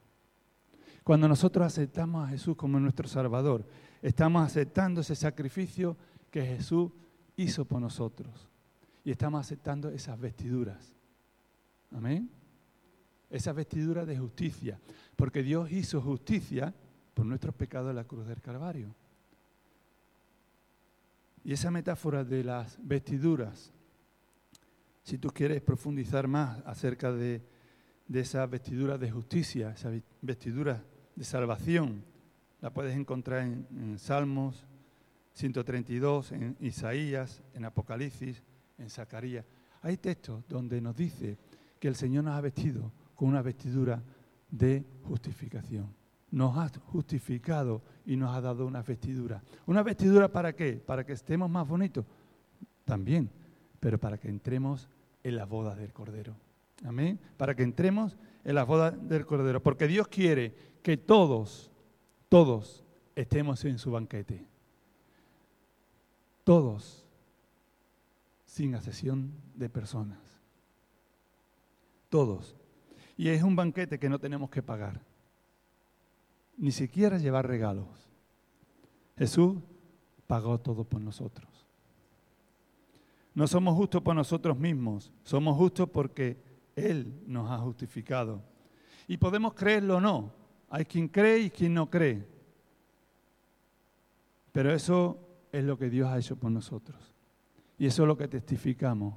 Cuando 1.04 1.28
nosotros 1.28 1.64
aceptamos 1.64 2.26
a 2.26 2.30
Jesús 2.30 2.56
como 2.56 2.80
nuestro 2.80 3.06
Salvador, 3.06 3.64
Estamos 4.02 4.46
aceptando 4.46 5.02
ese 5.02 5.14
sacrificio 5.14 5.96
que 6.30 6.44
Jesús 6.44 6.90
hizo 7.36 7.64
por 7.64 7.80
nosotros. 7.80 8.48
Y 9.04 9.10
estamos 9.10 9.40
aceptando 9.40 9.90
esas 9.90 10.18
vestiduras. 10.18 10.94
Amén. 11.92 12.30
Esas 13.28 13.54
vestiduras 13.54 14.06
de 14.06 14.18
justicia. 14.18 14.80
Porque 15.16 15.42
Dios 15.42 15.70
hizo 15.70 16.00
justicia 16.00 16.74
por 17.14 17.26
nuestros 17.26 17.54
pecados 17.54 17.90
en 17.90 17.96
la 17.96 18.04
cruz 18.04 18.26
del 18.26 18.40
Calvario. 18.40 18.94
Y 21.44 21.52
esa 21.52 21.70
metáfora 21.70 22.24
de 22.24 22.44
las 22.44 22.78
vestiduras, 22.82 23.72
si 25.02 25.18
tú 25.18 25.28
quieres 25.28 25.62
profundizar 25.62 26.28
más 26.28 26.62
acerca 26.66 27.12
de, 27.12 27.42
de 28.06 28.20
esas 28.20 28.48
vestiduras 28.48 29.00
de 29.00 29.10
justicia, 29.10 29.70
esas 29.70 30.00
vestiduras 30.20 30.82
de 31.16 31.24
salvación, 31.24 32.04
la 32.60 32.72
puedes 32.72 32.96
encontrar 32.96 33.42
en, 33.42 33.98
Salmos 33.98 34.66
132, 35.32 36.32
en 36.32 36.56
Isaías, 36.60 37.42
en 37.54 37.64
Apocalipsis, 37.64 38.42
en 38.78 38.90
Zacarías. 38.90 39.44
Hay 39.82 39.96
textos 39.96 40.44
donde 40.48 40.80
nos 40.80 40.96
dice 40.96 41.38
que 41.78 41.88
el 41.88 41.96
Señor 41.96 42.24
nos 42.24 42.36
ha 42.36 42.40
vestido 42.40 42.92
con 43.14 43.28
una 43.28 43.42
vestidura 43.42 44.02
de 44.50 44.84
justificación. 45.04 45.94
Nos 46.30 46.56
ha 46.56 46.70
justificado 46.86 47.82
y 48.04 48.16
nos 48.16 48.34
ha 48.36 48.40
dado 48.40 48.66
una 48.66 48.82
vestidura. 48.82 49.42
¿Una 49.66 49.82
vestidura 49.82 50.28
para 50.28 50.54
qué? 50.54 50.74
¿Para 50.74 51.04
que 51.04 51.12
estemos 51.12 51.50
más 51.50 51.66
bonitos? 51.66 52.04
También, 52.84 53.30
pero 53.80 53.98
para 53.98 54.18
que 54.18 54.28
entremos 54.28 54.88
en 55.22 55.36
las 55.36 55.48
bodas 55.48 55.76
del 55.76 55.92
Cordero. 55.92 56.36
Amén. 56.84 57.18
Para 57.36 57.54
que 57.54 57.62
entremos 57.62 58.16
en 58.44 58.54
las 58.54 58.66
bodas 58.66 58.94
del 59.08 59.26
Cordero. 59.26 59.62
Porque 59.62 59.86
Dios 59.86 60.08
quiere 60.08 60.54
que 60.82 60.96
todos 60.96 61.69
todos 62.30 62.84
estemos 63.16 63.62
en 63.64 63.78
su 63.78 63.90
banquete. 63.90 64.46
Todos, 66.44 67.04
sin 68.46 68.74
excepción 68.74 69.32
de 69.54 69.68
personas. 69.68 70.18
Todos. 72.08 72.56
Y 73.16 73.28
es 73.28 73.42
un 73.42 73.56
banquete 73.56 73.98
que 73.98 74.08
no 74.08 74.20
tenemos 74.20 74.48
que 74.48 74.62
pagar. 74.62 75.00
Ni 76.56 76.70
siquiera 76.70 77.18
llevar 77.18 77.48
regalos. 77.48 78.08
Jesús 79.18 79.58
pagó 80.28 80.58
todo 80.58 80.84
por 80.84 81.00
nosotros. 81.00 81.48
No 83.34 83.48
somos 83.48 83.74
justos 83.74 84.02
por 84.02 84.14
nosotros 84.14 84.56
mismos, 84.56 85.12
somos 85.24 85.56
justos 85.56 85.90
porque 85.90 86.40
Él 86.76 87.22
nos 87.26 87.50
ha 87.50 87.58
justificado. 87.58 88.40
Y 89.08 89.16
podemos 89.16 89.54
creerlo 89.54 89.96
o 89.96 90.00
no, 90.00 90.39
hay 90.70 90.84
quien 90.84 91.08
cree 91.08 91.40
y 91.40 91.50
quien 91.50 91.74
no 91.74 91.90
cree. 91.90 92.26
Pero 94.52 94.72
eso 94.72 95.18
es 95.52 95.64
lo 95.64 95.76
que 95.76 95.90
Dios 95.90 96.08
ha 96.08 96.18
hecho 96.18 96.36
por 96.36 96.50
nosotros. 96.50 97.12
Y 97.76 97.86
eso 97.86 98.02
es 98.02 98.08
lo 98.08 98.16
que 98.16 98.28
testificamos, 98.28 99.16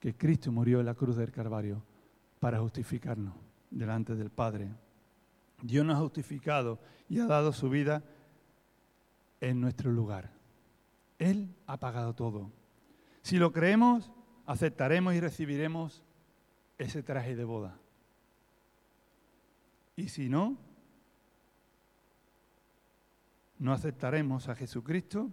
que 0.00 0.16
Cristo 0.16 0.50
murió 0.50 0.80
en 0.80 0.86
la 0.86 0.94
cruz 0.94 1.16
del 1.16 1.30
Calvario 1.30 1.82
para 2.40 2.58
justificarnos 2.60 3.34
delante 3.70 4.14
del 4.14 4.30
Padre. 4.30 4.68
Dios 5.62 5.84
nos 5.84 5.96
ha 5.96 6.00
justificado 6.00 6.78
y 7.08 7.18
ha 7.18 7.26
dado 7.26 7.52
su 7.52 7.68
vida 7.68 8.02
en 9.40 9.60
nuestro 9.60 9.92
lugar. 9.92 10.30
Él 11.18 11.54
ha 11.66 11.76
pagado 11.78 12.14
todo. 12.14 12.50
Si 13.22 13.36
lo 13.36 13.52
creemos, 13.52 14.10
aceptaremos 14.46 15.14
y 15.14 15.20
recibiremos 15.20 16.02
ese 16.78 17.02
traje 17.02 17.36
de 17.36 17.44
boda. 17.44 17.76
Y 19.96 20.08
si 20.08 20.28
no, 20.28 20.56
no 23.58 23.72
aceptaremos 23.72 24.48
a 24.48 24.54
Jesucristo 24.54 25.30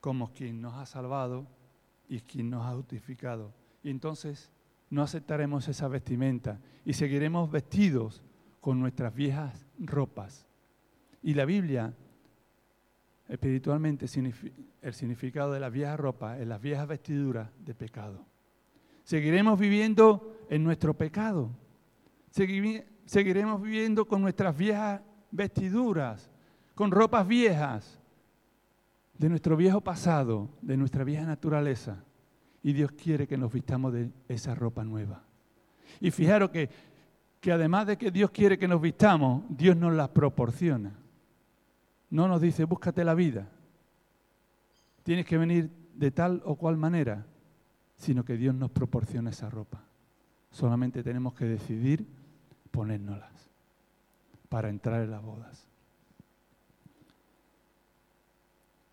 como 0.00 0.32
quien 0.32 0.60
nos 0.60 0.74
ha 0.74 0.86
salvado 0.86 1.46
y 2.08 2.20
quien 2.20 2.50
nos 2.50 2.66
ha 2.66 2.74
justificado. 2.74 3.54
Y 3.82 3.90
entonces 3.90 4.50
no 4.90 5.02
aceptaremos 5.02 5.68
esa 5.68 5.88
vestimenta 5.88 6.60
y 6.84 6.92
seguiremos 6.92 7.50
vestidos 7.50 8.22
con 8.60 8.80
nuestras 8.80 9.14
viejas 9.14 9.66
ropas. 9.78 10.46
Y 11.22 11.34
la 11.34 11.44
Biblia 11.44 11.94
espiritualmente 13.28 14.06
el 14.82 14.94
significado 14.94 15.52
de 15.52 15.60
la 15.60 15.70
vieja 15.70 15.96
ropa, 15.96 16.38
en 16.38 16.48
las 16.48 16.60
viejas 16.60 16.86
vestiduras 16.86 17.50
de 17.64 17.74
pecado. 17.74 18.26
Seguiremos 19.04 19.58
viviendo 19.58 20.36
en 20.50 20.62
nuestro 20.62 20.94
pecado. 20.94 21.50
Seguiremos 23.06 23.62
viviendo 23.62 24.06
con 24.06 24.20
nuestras 24.22 24.56
viejas 24.56 25.00
vestiduras, 25.30 26.30
con 26.74 26.90
ropas 26.90 27.26
viejas 27.26 27.98
de 29.18 29.28
nuestro 29.28 29.56
viejo 29.56 29.80
pasado, 29.80 30.48
de 30.60 30.76
nuestra 30.76 31.04
vieja 31.04 31.24
naturaleza. 31.24 32.04
Y 32.62 32.72
Dios 32.72 32.92
quiere 32.92 33.26
que 33.26 33.36
nos 33.36 33.52
vistamos 33.52 33.92
de 33.92 34.10
esa 34.28 34.54
ropa 34.54 34.84
nueva. 34.84 35.24
Y 36.00 36.10
fijaros 36.10 36.50
que, 36.50 36.70
que 37.40 37.52
además 37.52 37.86
de 37.86 37.96
que 37.96 38.10
Dios 38.10 38.30
quiere 38.30 38.58
que 38.58 38.68
nos 38.68 38.80
vistamos, 38.80 39.44
Dios 39.48 39.76
nos 39.76 39.92
las 39.92 40.08
proporciona. 40.10 40.96
No 42.10 42.28
nos 42.28 42.40
dice, 42.40 42.64
búscate 42.64 43.04
la 43.04 43.14
vida. 43.14 43.48
Tienes 45.02 45.26
que 45.26 45.38
venir 45.38 45.70
de 45.94 46.10
tal 46.10 46.42
o 46.44 46.56
cual 46.56 46.76
manera, 46.76 47.26
sino 47.96 48.24
que 48.24 48.36
Dios 48.36 48.54
nos 48.54 48.70
proporciona 48.70 49.30
esa 49.30 49.50
ropa. 49.50 49.84
Solamente 50.50 51.02
tenemos 51.02 51.34
que 51.34 51.46
decidir 51.46 52.06
ponérnoslas 52.70 53.50
para 54.48 54.68
entrar 54.68 55.02
en 55.02 55.10
las 55.10 55.22
bodas. 55.22 55.71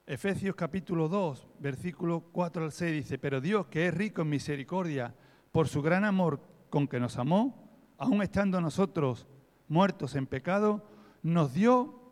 Efesios 0.10 0.56
capítulo 0.56 1.08
2, 1.08 1.48
versículo 1.60 2.22
4 2.32 2.63
al 2.63 2.72
6 2.72 2.94
dice, 2.96 3.20
pero 3.20 3.39
Dios 3.39 3.68
que 3.68 3.86
es 3.86 3.94
rico 3.94 4.24
en 4.24 4.30
misericordia, 4.30 5.13
por 5.51 5.68
su 5.68 5.84
gran 5.84 6.04
amor 6.04 6.42
con 6.72 6.88
que 6.88 7.00
nos 7.00 7.20
amó, 7.20 7.94
aun 7.96 8.24
estando 8.24 8.60
nosotros 8.60 9.28
muertos 9.68 10.16
en 10.16 10.25
pecado, 10.25 10.84
nos 11.22 11.54
dio 11.54 12.12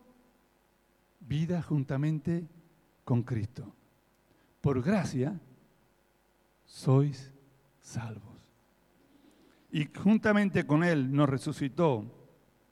vida 1.21 1.63
juntamente 1.63 2.47
con 3.03 3.23
Cristo. 3.23 3.73
Por 4.61 4.83
gracia 4.83 5.41
sois 6.65 7.33
salvos. 7.79 8.53
Y 9.71 9.85
juntamente 9.85 10.67
con 10.67 10.83
Él 10.83 11.11
nos 11.11 11.27
resucitó 11.27 12.05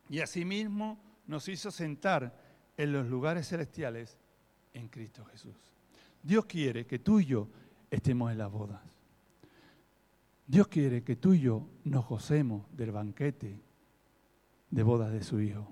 y 0.08 0.20
asimismo 0.20 1.00
nos 1.26 1.50
hizo 1.50 1.72
sentar 1.72 2.40
en 2.78 2.92
los 2.92 3.08
lugares 3.08 3.50
celestiales 3.50 4.20
en 4.76 4.90
Cristo 4.90 5.26
Jesús. 5.26 5.56
Dios 6.22 6.46
quiere 6.46 6.86
que 6.86 7.00
tú 7.00 7.20
y 7.20 7.26
yo 7.26 7.48
estemos 7.90 8.32
en 8.32 8.38
las 8.38 8.52
bodas. 8.52 8.82
Dios 10.46 10.68
quiere 10.68 11.04
que 11.04 11.16
tú 11.16 11.34
y 11.34 11.40
yo 11.40 11.68
nos 11.84 12.08
gocemos 12.08 12.66
del 12.76 12.92
banquete 12.92 13.60
de 14.70 14.84
bodas 14.84 15.12
de 15.12 15.24
su 15.24 15.42
Hijo. 15.42 15.72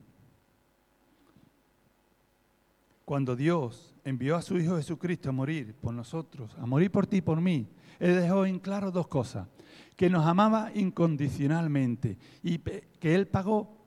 Cuando 3.06 3.36
Dios 3.36 3.94
envió 4.06 4.36
a 4.36 4.42
su 4.42 4.58
Hijo 4.58 4.78
Jesucristo 4.78 5.30
a 5.30 5.34
morir 5.34 5.76
por 5.76 5.94
nosotros, 5.94 6.56
a 6.58 6.66
morir 6.66 6.90
por 6.90 7.06
ti 7.06 7.18
y 7.18 7.22
por 7.22 7.42
mí, 7.42 7.68
Él 8.00 8.16
dejó 8.16 8.46
en 8.46 8.60
claro 8.60 8.92
dos 8.92 9.08
cosas. 9.08 9.48
Que 9.96 10.10
nos 10.10 10.26
amaba 10.26 10.72
incondicionalmente 10.74 12.18
y 12.42 12.58
que 12.60 13.16
Él 13.16 13.28
pagó 13.28 13.78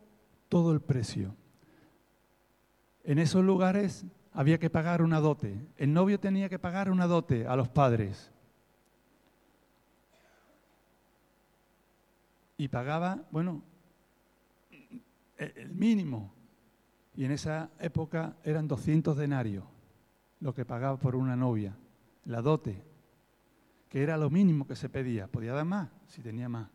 todo 0.49 0.73
el 0.73 0.81
precio. 0.81 1.35
En 3.03 3.19
esos 3.19 3.45
lugares 3.45 4.05
había 4.37 4.59
que 4.59 4.69
pagar 4.69 5.01
una 5.01 5.19
dote. 5.19 5.59
El 5.79 5.95
novio 5.95 6.21
tenía 6.21 6.51
que 6.51 6.59
pagar 6.59 6.91
una 6.91 7.07
dote 7.07 7.47
a 7.47 7.57
los 7.57 7.71
padres. 7.71 8.31
Y 12.59 12.69
pagaba, 12.69 13.25
bueno, 13.31 13.63
el 15.39 15.71
mínimo. 15.75 16.35
Y 17.15 17.25
en 17.25 17.31
esa 17.33 17.71
época 17.81 18.37
eran 18.45 18.69
200 18.69 19.17
denarios 19.17 19.65
lo 20.41 20.53
que 20.53 20.67
pagaba 20.67 20.99
por 20.99 21.17
una 21.17 21.35
novia, 21.35 21.75
la 22.27 22.43
dote, 22.43 22.85
que 23.89 24.03
era 24.03 24.19
lo 24.19 24.29
mínimo 24.29 24.67
que 24.67 24.77
se 24.77 24.91
pedía. 24.91 25.29
Podía 25.29 25.55
dar 25.55 25.65
más 25.65 25.89
si 26.09 26.21
tenía 26.21 26.51
más, 26.51 26.69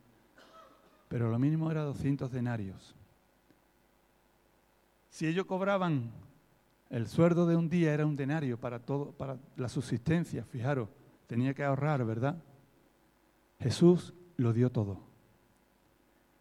pero 1.08 1.30
lo 1.30 1.38
mínimo 1.38 1.70
era 1.70 1.82
200 1.84 2.32
denarios. 2.32 2.96
Si 5.10 5.28
ellos 5.28 5.46
cobraban 5.46 6.10
el 6.92 7.08
sueldo 7.08 7.46
de 7.46 7.56
un 7.56 7.70
día 7.70 7.94
era 7.94 8.04
un 8.04 8.16
denario 8.16 8.60
para 8.60 8.78
todo, 8.78 9.12
para 9.12 9.38
la 9.56 9.70
subsistencia, 9.70 10.44
fijaros, 10.44 10.90
tenía 11.26 11.54
que 11.54 11.64
ahorrar, 11.64 12.04
¿verdad? 12.04 12.42
Jesús 13.58 14.12
lo 14.36 14.52
dio 14.52 14.70
todo. 14.70 15.00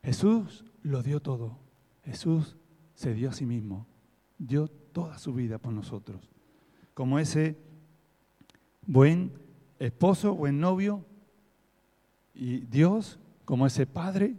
Jesús 0.04 0.66
lo 0.84 1.04
dio 1.04 1.22
todo. 1.22 1.58
Jesús 2.04 2.58
se 2.96 3.14
dio 3.14 3.30
a 3.30 3.34
sí 3.34 3.46
mismo, 3.46 3.88
dio 4.38 4.68
toda 4.68 5.18
su 5.20 5.34
vida 5.34 5.58
por 5.58 5.72
nosotros. 5.72 6.30
Como 6.94 7.18
ese 7.18 7.58
buen 8.86 9.32
esposo, 9.80 10.36
buen 10.36 10.60
novio, 10.60 11.06
y 12.34 12.60
Dios, 12.66 13.20
como 13.46 13.68
ese 13.68 13.88
padre, 13.88 14.36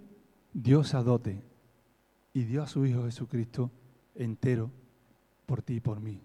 Dios 0.52 0.92
adote 0.92 1.42
y 2.34 2.44
dio 2.44 2.62
a 2.62 2.66
su 2.66 2.84
Hijo 2.84 3.04
Jesucristo 3.04 3.70
entero 4.14 4.70
por 5.52 5.60
ti 5.60 5.74
y 5.74 5.80
por 5.80 6.00
mí. 6.00 6.18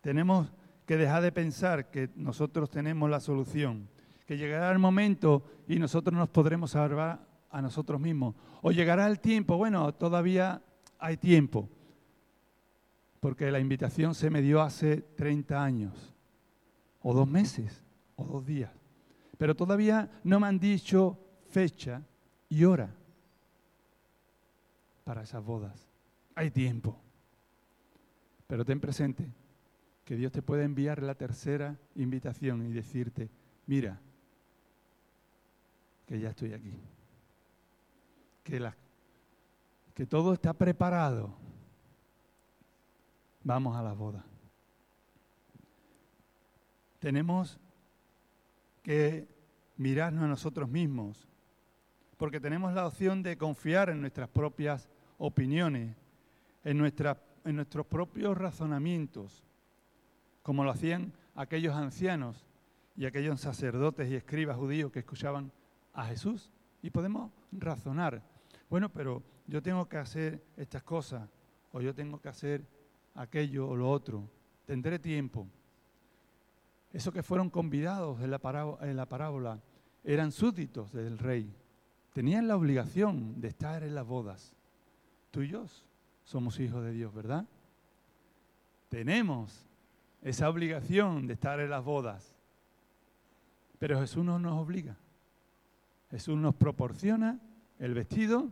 Tenemos 0.00 0.52
que 0.86 0.96
dejar 0.96 1.20
de 1.20 1.32
pensar 1.32 1.90
que 1.90 2.08
nosotros 2.14 2.70
tenemos 2.70 3.10
la 3.10 3.18
solución, 3.18 3.88
que 4.24 4.38
llegará 4.38 4.70
el 4.70 4.78
momento 4.78 5.42
y 5.66 5.80
nosotros 5.80 6.16
nos 6.16 6.28
podremos 6.28 6.70
salvar 6.70 7.26
a 7.50 7.60
nosotros 7.60 8.00
mismos. 8.00 8.36
O 8.62 8.70
llegará 8.70 9.08
el 9.08 9.18
tiempo, 9.18 9.56
bueno, 9.56 9.92
todavía 9.92 10.62
hay 11.00 11.16
tiempo, 11.16 11.68
porque 13.18 13.50
la 13.50 13.58
invitación 13.58 14.14
se 14.14 14.30
me 14.30 14.42
dio 14.42 14.62
hace 14.62 14.98
30 14.98 15.60
años, 15.60 16.14
o 17.02 17.12
dos 17.12 17.26
meses, 17.26 17.84
o 18.14 18.22
dos 18.26 18.46
días, 18.46 18.70
pero 19.38 19.56
todavía 19.56 20.08
no 20.22 20.38
me 20.38 20.46
han 20.46 20.60
dicho 20.60 21.18
fecha 21.48 22.00
y 22.48 22.62
hora 22.62 22.94
para 25.02 25.22
esas 25.22 25.44
bodas. 25.44 25.88
Hay 26.36 26.52
tiempo. 26.52 27.00
Pero 28.46 28.64
ten 28.64 28.80
presente 28.80 29.26
que 30.04 30.16
Dios 30.16 30.30
te 30.32 30.42
puede 30.42 30.64
enviar 30.64 31.02
la 31.02 31.16
tercera 31.16 31.76
invitación 31.96 32.64
y 32.64 32.72
decirte, 32.72 33.28
mira, 33.66 34.00
que 36.06 36.20
ya 36.20 36.30
estoy 36.30 36.52
aquí. 36.52 36.78
Que, 38.44 38.70
que 39.94 40.06
todo 40.06 40.32
está 40.32 40.52
preparado. 40.52 41.34
Vamos 43.42 43.76
a 43.76 43.82
la 43.82 43.92
boda. 43.92 44.24
Tenemos 47.00 47.58
que 48.82 49.26
mirarnos 49.76 50.24
a 50.24 50.28
nosotros 50.28 50.68
mismos, 50.68 51.26
porque 52.16 52.40
tenemos 52.40 52.72
la 52.72 52.86
opción 52.86 53.22
de 53.22 53.36
confiar 53.36 53.90
en 53.90 54.00
nuestras 54.00 54.28
propias 54.28 54.88
opiniones, 55.18 55.96
en 56.64 56.78
nuestras 56.78 57.18
en 57.46 57.56
nuestros 57.56 57.86
propios 57.86 58.36
razonamientos, 58.36 59.44
como 60.42 60.64
lo 60.64 60.70
hacían 60.70 61.12
aquellos 61.34 61.74
ancianos 61.74 62.44
y 62.96 63.06
aquellos 63.06 63.40
sacerdotes 63.40 64.10
y 64.10 64.16
escribas 64.16 64.56
judíos 64.56 64.90
que 64.90 64.98
escuchaban 64.98 65.52
a 65.92 66.06
Jesús. 66.06 66.50
Y 66.82 66.90
podemos 66.90 67.30
razonar, 67.52 68.22
bueno, 68.68 68.88
pero 68.88 69.22
yo 69.46 69.62
tengo 69.62 69.88
que 69.88 69.96
hacer 69.96 70.44
estas 70.56 70.82
cosas, 70.82 71.28
o 71.72 71.80
yo 71.80 71.94
tengo 71.94 72.20
que 72.20 72.28
hacer 72.28 72.66
aquello 73.14 73.68
o 73.68 73.76
lo 73.76 73.90
otro, 73.90 74.28
tendré 74.64 74.98
tiempo. 74.98 75.46
Esos 76.92 77.12
que 77.12 77.22
fueron 77.22 77.50
convidados 77.50 78.20
en 78.20 78.30
la, 78.30 78.38
parábola, 78.38 78.88
en 78.88 78.96
la 78.96 79.06
parábola 79.06 79.60
eran 80.02 80.32
súbditos 80.32 80.92
del 80.92 81.18
rey, 81.18 81.54
tenían 82.12 82.48
la 82.48 82.56
obligación 82.56 83.40
de 83.40 83.48
estar 83.48 83.82
en 83.82 83.94
las 83.94 84.06
bodas. 84.06 84.54
Tú 85.30 85.42
y 85.42 85.48
yo 85.48 85.66
somos 86.26 86.58
hijos 86.60 86.84
de 86.84 86.92
Dios, 86.92 87.14
¿verdad? 87.14 87.46
Tenemos 88.88 89.64
esa 90.22 90.50
obligación 90.50 91.26
de 91.26 91.34
estar 91.34 91.60
en 91.60 91.70
las 91.70 91.84
bodas. 91.84 92.34
Pero 93.78 94.00
Jesús 94.00 94.24
no 94.24 94.38
nos 94.38 94.60
obliga. 94.60 94.96
Jesús 96.10 96.36
nos 96.36 96.54
proporciona 96.56 97.40
el 97.78 97.94
vestido, 97.94 98.50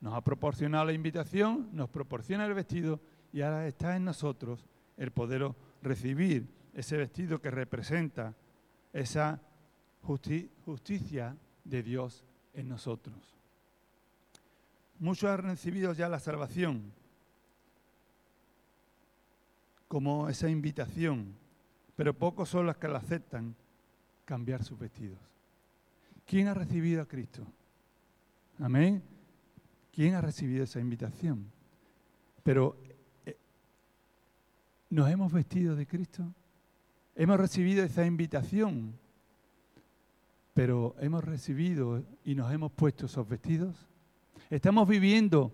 nos 0.00 0.14
ha 0.14 0.22
proporcionado 0.22 0.86
la 0.86 0.92
invitación, 0.94 1.68
nos 1.72 1.90
proporciona 1.90 2.46
el 2.46 2.54
vestido 2.54 3.00
y 3.32 3.42
ahora 3.42 3.66
está 3.66 3.94
en 3.94 4.04
nosotros 4.04 4.64
el 4.96 5.10
poder 5.10 5.52
recibir 5.82 6.48
ese 6.72 6.96
vestido 6.96 7.40
que 7.40 7.50
representa 7.50 8.34
esa 8.92 9.40
justicia 10.02 11.36
de 11.64 11.82
Dios 11.82 12.24
en 12.54 12.68
nosotros. 12.68 13.36
Muchos 14.98 15.30
han 15.30 15.42
recibido 15.42 15.92
ya 15.92 16.08
la 16.08 16.20
salvación, 16.20 16.92
como 19.92 20.30
esa 20.30 20.48
invitación, 20.48 21.34
pero 21.96 22.14
pocos 22.14 22.48
son 22.48 22.64
los 22.64 22.78
que 22.78 22.88
la 22.88 22.96
aceptan 22.96 23.54
cambiar 24.24 24.64
sus 24.64 24.78
vestidos. 24.78 25.18
¿Quién 26.24 26.48
ha 26.48 26.54
recibido 26.54 27.02
a 27.02 27.06
Cristo? 27.06 27.46
Amén. 28.58 29.02
¿Quién 29.92 30.14
ha 30.14 30.22
recibido 30.22 30.64
esa 30.64 30.80
invitación? 30.80 31.52
Pero 32.42 32.74
eh, 33.26 33.36
¿Nos 34.88 35.10
hemos 35.10 35.30
vestido 35.30 35.76
de 35.76 35.86
Cristo? 35.86 36.24
Hemos 37.14 37.38
recibido 37.38 37.84
esa 37.84 38.06
invitación, 38.06 38.98
pero 40.54 40.96
hemos 41.00 41.22
recibido 41.22 42.02
y 42.24 42.34
nos 42.34 42.50
hemos 42.50 42.72
puesto 42.72 43.04
esos 43.04 43.28
vestidos. 43.28 43.76
¿Estamos 44.48 44.88
viviendo 44.88 45.52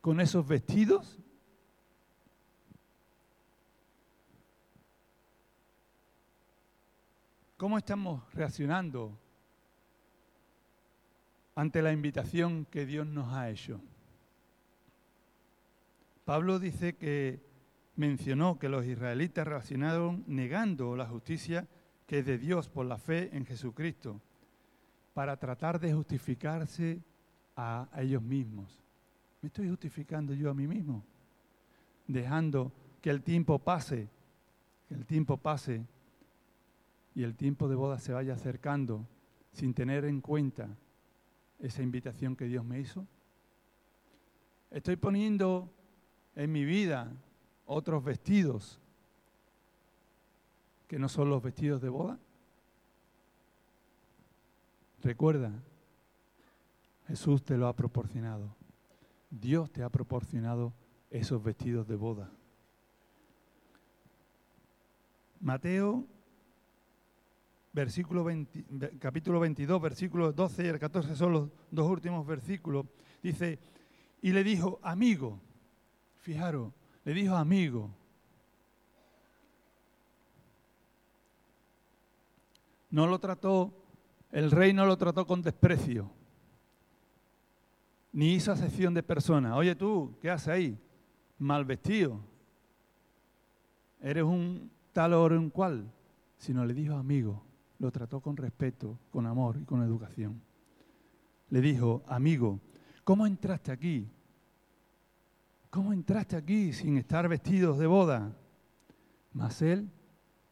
con 0.00 0.18
esos 0.22 0.48
vestidos? 0.48 1.20
¿Cómo 7.56 7.78
estamos 7.78 8.20
reaccionando 8.34 9.16
ante 11.54 11.82
la 11.82 11.92
invitación 11.92 12.66
que 12.68 12.84
Dios 12.84 13.06
nos 13.06 13.32
ha 13.32 13.48
hecho? 13.48 13.80
Pablo 16.24 16.58
dice 16.58 16.96
que 16.96 17.40
mencionó 17.94 18.58
que 18.58 18.68
los 18.68 18.84
israelitas 18.84 19.46
reaccionaron 19.46 20.24
negando 20.26 20.96
la 20.96 21.06
justicia 21.06 21.68
que 22.08 22.18
es 22.18 22.26
de 22.26 22.38
Dios 22.38 22.68
por 22.68 22.86
la 22.86 22.98
fe 22.98 23.30
en 23.36 23.46
Jesucristo, 23.46 24.20
para 25.14 25.36
tratar 25.36 25.78
de 25.78 25.94
justificarse 25.94 27.00
a 27.54 27.88
ellos 27.98 28.20
mismos. 28.20 28.82
¿Me 29.40 29.46
estoy 29.46 29.68
justificando 29.68 30.34
yo 30.34 30.50
a 30.50 30.54
mí 30.54 30.66
mismo? 30.66 31.04
Dejando 32.08 32.72
que 33.00 33.10
el 33.10 33.22
tiempo 33.22 33.60
pase, 33.60 34.08
que 34.88 34.94
el 34.94 35.06
tiempo 35.06 35.36
pase 35.36 35.86
y 37.14 37.22
el 37.22 37.36
tiempo 37.36 37.68
de 37.68 37.76
boda 37.76 37.98
se 37.98 38.12
vaya 38.12 38.34
acercando 38.34 39.06
sin 39.52 39.72
tener 39.72 40.04
en 40.04 40.20
cuenta 40.20 40.68
esa 41.60 41.82
invitación 41.82 42.36
que 42.36 42.46
Dios 42.46 42.64
me 42.64 42.80
hizo. 42.80 43.06
Estoy 44.70 44.96
poniendo 44.96 45.70
en 46.34 46.50
mi 46.50 46.64
vida 46.64 47.12
otros 47.66 48.02
vestidos 48.02 48.80
que 50.88 50.98
no 50.98 51.08
son 51.08 51.30
los 51.30 51.42
vestidos 51.42 51.80
de 51.80 51.88
boda. 51.88 52.18
Recuerda, 55.02 55.52
Jesús 57.06 57.44
te 57.44 57.56
lo 57.56 57.68
ha 57.68 57.76
proporcionado. 57.76 58.54
Dios 59.30 59.70
te 59.70 59.82
ha 59.82 59.88
proporcionado 59.88 60.72
esos 61.10 61.42
vestidos 61.42 61.86
de 61.86 61.96
boda. 61.96 62.30
Mateo 65.40 66.06
capítulo 69.00 69.40
22, 69.40 69.82
versículos 69.82 70.34
12 70.36 70.64
y 70.64 70.68
el 70.68 70.78
14 70.78 71.16
son 71.16 71.32
los 71.32 71.48
dos 71.72 71.90
últimos 71.90 72.24
versículos. 72.24 72.86
Dice, 73.20 73.58
y 74.22 74.32
le 74.32 74.44
dijo, 74.44 74.78
amigo, 74.82 75.40
fijaros, 76.18 76.72
le 77.04 77.14
dijo 77.14 77.34
amigo. 77.34 77.90
No 82.90 83.08
lo 83.08 83.18
trató, 83.18 83.74
el 84.30 84.52
rey 84.52 84.72
no 84.72 84.86
lo 84.86 84.96
trató 84.96 85.26
con 85.26 85.42
desprecio, 85.42 86.08
ni 88.12 88.34
hizo 88.34 88.52
acepción 88.52 88.94
de 88.94 89.02
persona. 89.02 89.56
Oye 89.56 89.74
tú, 89.74 90.16
¿qué 90.22 90.30
haces 90.30 90.48
ahí? 90.48 90.78
Mal 91.38 91.64
vestido. 91.64 92.20
Eres 94.00 94.22
un 94.22 94.70
tal 94.92 95.14
o 95.14 95.24
un 95.26 95.50
cual. 95.50 95.90
Sino 96.36 96.64
le 96.64 96.74
dijo 96.74 96.94
amigo 96.94 97.42
lo 97.78 97.90
trató 97.90 98.20
con 98.20 98.36
respeto, 98.36 98.98
con 99.10 99.26
amor 99.26 99.58
y 99.60 99.64
con 99.64 99.82
educación. 99.82 100.40
Le 101.50 101.60
dijo, 101.60 102.02
amigo, 102.06 102.60
¿cómo 103.04 103.26
entraste 103.26 103.72
aquí? 103.72 104.08
¿Cómo 105.70 105.92
entraste 105.92 106.36
aquí 106.36 106.72
sin 106.72 106.96
estar 106.98 107.28
vestidos 107.28 107.78
de 107.78 107.86
boda? 107.86 108.36
Mas 109.32 109.60
él 109.60 109.90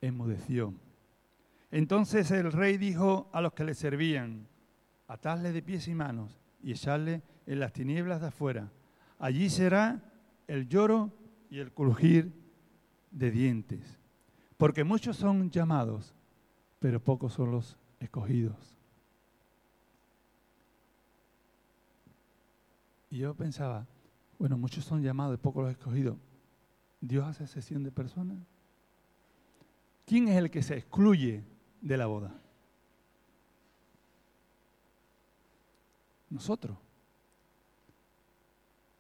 enmudeció. 0.00 0.74
Entonces 1.70 2.30
el 2.30 2.52
rey 2.52 2.76
dijo 2.76 3.30
a 3.32 3.40
los 3.40 3.52
que 3.52 3.64
le 3.64 3.74
servían, 3.74 4.48
atadle 5.06 5.52
de 5.52 5.62
pies 5.62 5.88
y 5.88 5.94
manos 5.94 6.40
y 6.62 6.72
echarle 6.72 7.22
en 7.46 7.60
las 7.60 7.72
tinieblas 7.72 8.20
de 8.20 8.28
afuera. 8.28 8.70
Allí 9.18 9.48
será 9.48 10.02
el 10.46 10.68
lloro 10.68 11.12
y 11.50 11.58
el 11.58 11.72
crujir 11.72 12.32
de 13.10 13.30
dientes. 13.30 13.98
Porque 14.56 14.84
muchos 14.84 15.16
son 15.16 15.50
llamados, 15.50 16.14
pero 16.82 16.98
pocos 16.98 17.32
son 17.32 17.52
los 17.52 17.78
escogidos. 18.00 18.76
Y 23.08 23.18
yo 23.18 23.36
pensaba, 23.36 23.86
bueno, 24.36 24.58
muchos 24.58 24.84
son 24.84 25.00
llamados, 25.00 25.38
pocos 25.38 25.62
los 25.62 25.70
escogidos. 25.70 26.16
¿Dios 27.00 27.24
hace 27.24 27.46
sesión 27.46 27.84
de 27.84 27.92
personas? 27.92 28.36
¿Quién 30.04 30.26
es 30.26 30.36
el 30.36 30.50
que 30.50 30.60
se 30.60 30.76
excluye 30.76 31.44
de 31.80 31.96
la 31.96 32.06
boda? 32.06 32.34
Nosotros. 36.30 36.76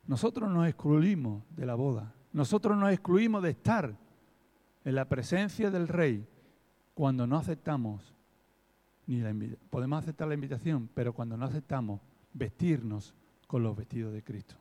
Nosotros 0.06 0.48
nos 0.48 0.68
excluimos 0.68 1.42
de 1.50 1.66
la 1.66 1.74
boda. 1.74 2.14
Nosotros 2.32 2.78
nos 2.78 2.92
excluimos 2.92 3.42
de 3.42 3.50
estar 3.50 3.98
en 4.84 4.94
la 4.94 5.08
presencia 5.08 5.68
del 5.72 5.88
rey 5.88 6.28
cuando 6.94 7.26
no 7.26 7.36
aceptamos, 7.36 8.14
ni 9.06 9.20
la 9.20 9.34
podemos 9.70 10.02
aceptar 10.02 10.28
la 10.28 10.34
invitación, 10.34 10.88
pero 10.94 11.12
cuando 11.12 11.36
no 11.36 11.44
aceptamos 11.44 12.00
vestirnos 12.32 13.14
con 13.46 13.62
los 13.62 13.76
vestidos 13.76 14.12
de 14.12 14.22
Cristo. 14.22 14.56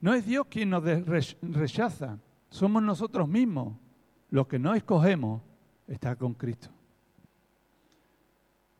No 0.00 0.12
es 0.12 0.26
Dios 0.26 0.46
quien 0.48 0.70
nos 0.70 0.84
rechaza, 0.84 2.18
somos 2.50 2.82
nosotros 2.82 3.28
mismos. 3.28 3.78
Los 4.30 4.48
que 4.48 4.58
no 4.58 4.74
escogemos 4.74 5.42
estar 5.86 6.18
con 6.18 6.34
Cristo. 6.34 6.68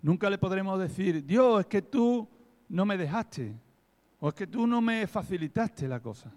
Nunca 0.03 0.29
le 0.29 0.37
podremos 0.37 0.79
decir, 0.81 1.25
Dios, 1.25 1.61
es 1.61 1.67
que 1.67 1.81
tú 1.81 2.29
no 2.69 2.85
me 2.85 2.99
dejaste, 2.99 3.55
o 4.19 4.29
es 4.29 4.35
que 4.35 4.47
tú 4.47 4.67
no 4.67 4.81
me 4.81 5.07
facilitaste 5.07 5.87
la 5.87 6.01
cosa. 6.01 6.33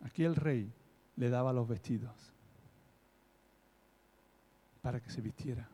Aquí 0.00 0.24
el 0.24 0.34
rey 0.34 0.72
le 1.16 1.30
daba 1.30 1.52
los 1.52 1.68
vestidos 1.68 2.12
para 4.82 5.00
que 5.00 5.10
se 5.10 5.20
vistiera. 5.20 5.68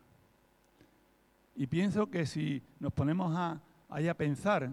Y 1.57 1.66
pienso 1.66 2.09
que 2.11 2.26
si 2.26 2.62
nos 2.79 2.92
ponemos 2.92 3.35
a, 3.37 3.61
ahí 3.88 4.09
a 4.09 4.16
pensar, 4.16 4.70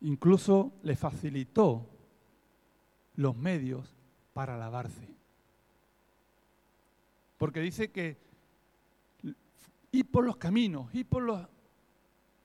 incluso 0.00 0.72
le 0.82 0.96
facilitó 0.96 1.88
los 3.16 3.36
medios 3.36 3.94
para 4.32 4.56
lavarse. 4.56 5.08
Porque 7.38 7.60
dice 7.60 7.90
que 7.90 8.18
ir 9.92 10.10
por 10.10 10.24
los 10.24 10.36
caminos, 10.36 10.92
ir 10.94 11.08
por, 11.08 11.22
los, 11.22 11.46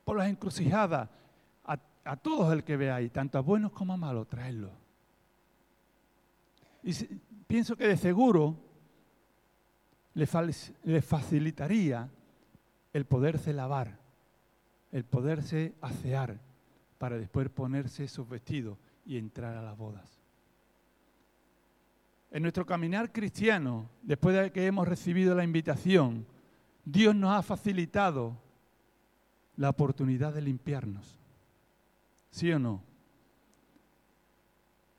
por 0.04 0.17
las 0.17 0.28
encrucijadas, 0.28 1.10
a, 2.04 2.15
todos 2.17 2.52
el 2.54 2.63
que 2.63 2.75
veáis, 2.75 3.12
tanto 3.12 3.38
a 3.38 3.41
buenos 3.41 3.71
como 3.71 3.93
a 3.93 3.97
malos, 3.97 4.28
traerlos. 4.28 4.71
Y 6.83 6.93
pienso 7.47 7.75
que 7.75 7.87
de 7.87 7.97
seguro 7.97 8.57
le, 10.13 11.01
facilitaría 11.01 12.09
el 12.93 13.05
poderse 13.05 13.53
lavar, 13.53 13.99
el 14.91 15.03
poderse 15.03 15.73
asear, 15.81 16.39
para 16.97 17.17
después 17.17 17.49
ponerse 17.49 18.03
esos 18.03 18.27
vestidos 18.27 18.77
y 19.05 19.17
entrar 19.17 19.55
a 19.55 19.61
las 19.61 19.77
bodas. 19.77 20.19
En 22.31 22.43
nuestro 22.43 22.65
caminar 22.65 23.11
cristiano, 23.11 23.89
después 24.01 24.35
de 24.35 24.51
que 24.51 24.67
hemos 24.67 24.87
recibido 24.87 25.33
la 25.33 25.43
invitación, 25.43 26.25
Dios 26.83 27.15
nos 27.15 27.31
ha 27.31 27.41
facilitado 27.41 28.37
la 29.55 29.69
oportunidad 29.69 30.33
de 30.33 30.41
limpiarnos. 30.41 31.17
¿Sí 32.31 32.51
o 32.51 32.59
no? 32.59 32.83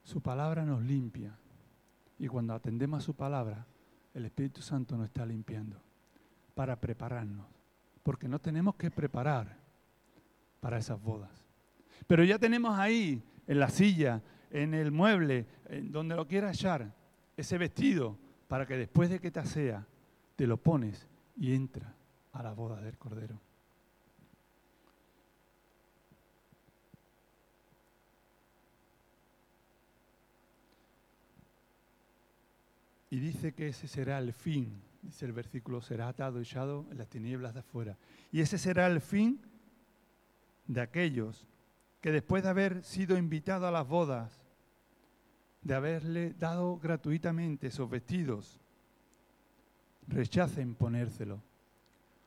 Su 0.03 0.21
palabra 0.21 0.65
nos 0.65 0.83
limpia. 0.83 1.37
Y 2.21 2.29
cuando 2.29 2.53
atendemos 2.53 2.99
a 2.99 3.07
su 3.07 3.15
palabra, 3.15 3.67
el 4.13 4.27
Espíritu 4.27 4.61
Santo 4.61 4.95
nos 4.95 5.07
está 5.07 5.25
limpiando 5.25 5.81
para 6.55 6.79
prepararnos. 6.79 7.47
Porque 8.03 8.29
no 8.29 8.39
tenemos 8.39 8.75
que 8.75 8.91
preparar 8.91 9.57
para 10.61 10.77
esas 10.77 11.01
bodas. 11.01 11.31
Pero 12.07 12.23
ya 12.23 12.39
tenemos 12.39 12.79
ahí, 12.79 13.25
en 13.47 13.59
la 13.59 13.71
silla, 13.71 14.23
en 14.51 14.75
el 14.75 14.93
mueble, 14.93 15.47
en 15.71 15.91
donde 15.91 16.15
lo 16.15 16.29
quieras 16.29 16.59
echar, 16.59 16.95
ese 17.39 17.57
vestido 17.57 18.19
para 18.49 18.67
que 18.67 18.77
después 18.77 19.09
de 19.09 19.19
que 19.19 19.31
te 19.31 19.41
asea, 19.41 19.87
te 20.37 20.47
lo 20.47 20.59
pones 20.59 21.09
y 21.37 21.55
entra 21.55 21.95
a 22.33 22.43
la 22.43 22.53
boda 22.53 22.83
del 22.83 22.99
Cordero. 22.99 23.41
Y 33.11 33.19
dice 33.19 33.53
que 33.53 33.69
ese 33.69 33.89
será 33.89 34.19
el 34.19 34.33
fin, 34.33 34.81
dice 35.03 35.27
el 35.27 35.33
versículo, 35.33 35.83
será 35.83 36.09
atado 36.09 36.39
y 36.39 36.43
echado 36.43 36.87
en 36.91 36.99
las 36.99 37.09
tinieblas 37.09 37.55
de 37.55 37.61
afuera. 37.61 37.99
Y 38.31 38.41
ese 38.41 38.57
será 38.57 38.87
el 38.87 39.01
fin 39.01 39.41
de 40.67 40.81
aquellos 40.81 41.47
que 42.01 42.13
después 42.13 42.45
de 42.45 42.49
haber 42.49 42.85
sido 42.85 43.19
invitados 43.19 43.69
a 43.69 43.73
las 43.73 43.87
bodas 43.87 44.41
de 45.63 45.75
haberle 45.75 46.33
dado 46.35 46.79
gratuitamente 46.79 47.67
esos 47.67 47.91
vestidos, 47.91 48.61
rechacen 50.07 50.75
ponérselo, 50.75 51.43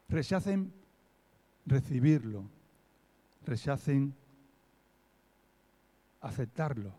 rechacen 0.10 0.72
recibirlo, 1.66 2.44
rechacen 3.46 4.14
aceptarlo, 6.22 6.94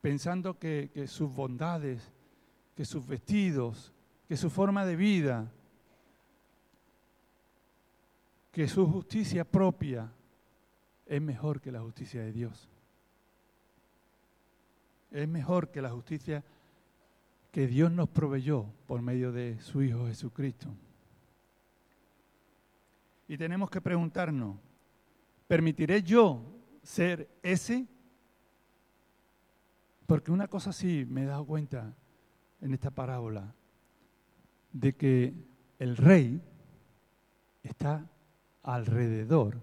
pensando 0.00 0.58
que, 0.58 0.90
que 0.94 1.06
sus 1.08 1.34
bondades, 1.34 2.12
que 2.74 2.84
sus 2.84 3.06
vestidos, 3.06 3.92
que 4.28 4.36
su 4.36 4.50
forma 4.50 4.84
de 4.86 4.96
vida, 4.96 5.50
que 8.52 8.68
su 8.68 8.86
justicia 8.86 9.44
propia 9.44 10.10
es 11.06 11.20
mejor 11.20 11.60
que 11.60 11.72
la 11.72 11.80
justicia 11.80 12.22
de 12.22 12.32
Dios. 12.32 12.68
Es 15.10 15.28
mejor 15.28 15.70
que 15.70 15.82
la 15.82 15.90
justicia 15.90 16.44
que 17.50 17.66
Dios 17.66 17.90
nos 17.90 18.08
proveyó 18.08 18.66
por 18.86 19.02
medio 19.02 19.32
de 19.32 19.58
su 19.60 19.82
Hijo 19.82 20.06
Jesucristo. 20.06 20.68
Y 23.26 23.36
tenemos 23.36 23.70
que 23.70 23.80
preguntarnos, 23.80 24.56
¿permitiré 25.46 26.02
yo 26.02 26.42
ser 26.82 27.28
ese? 27.42 27.86
Porque 30.06 30.32
una 30.32 30.48
cosa 30.48 30.72
sí 30.72 31.06
me 31.08 31.22
he 31.22 31.26
dado 31.26 31.44
cuenta 31.44 31.94
en 32.60 32.74
esta 32.74 32.90
parábola, 32.90 33.54
de 34.72 34.94
que 34.94 35.34
el 35.78 35.96
rey 35.96 36.40
está 37.62 38.08
alrededor 38.62 39.60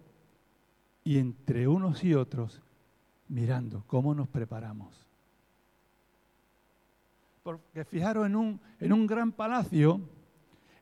y 1.03 1.19
entre 1.19 1.67
unos 1.67 2.03
y 2.03 2.13
otros 2.13 2.61
mirando 3.29 3.83
cómo 3.87 4.13
nos 4.13 4.27
preparamos. 4.27 5.05
Porque 7.43 7.85
fijaros 7.85 8.25
en 8.25 8.35
un, 8.35 8.59
en 8.79 8.91
un 8.91 9.07
gran 9.07 9.31
palacio, 9.31 10.01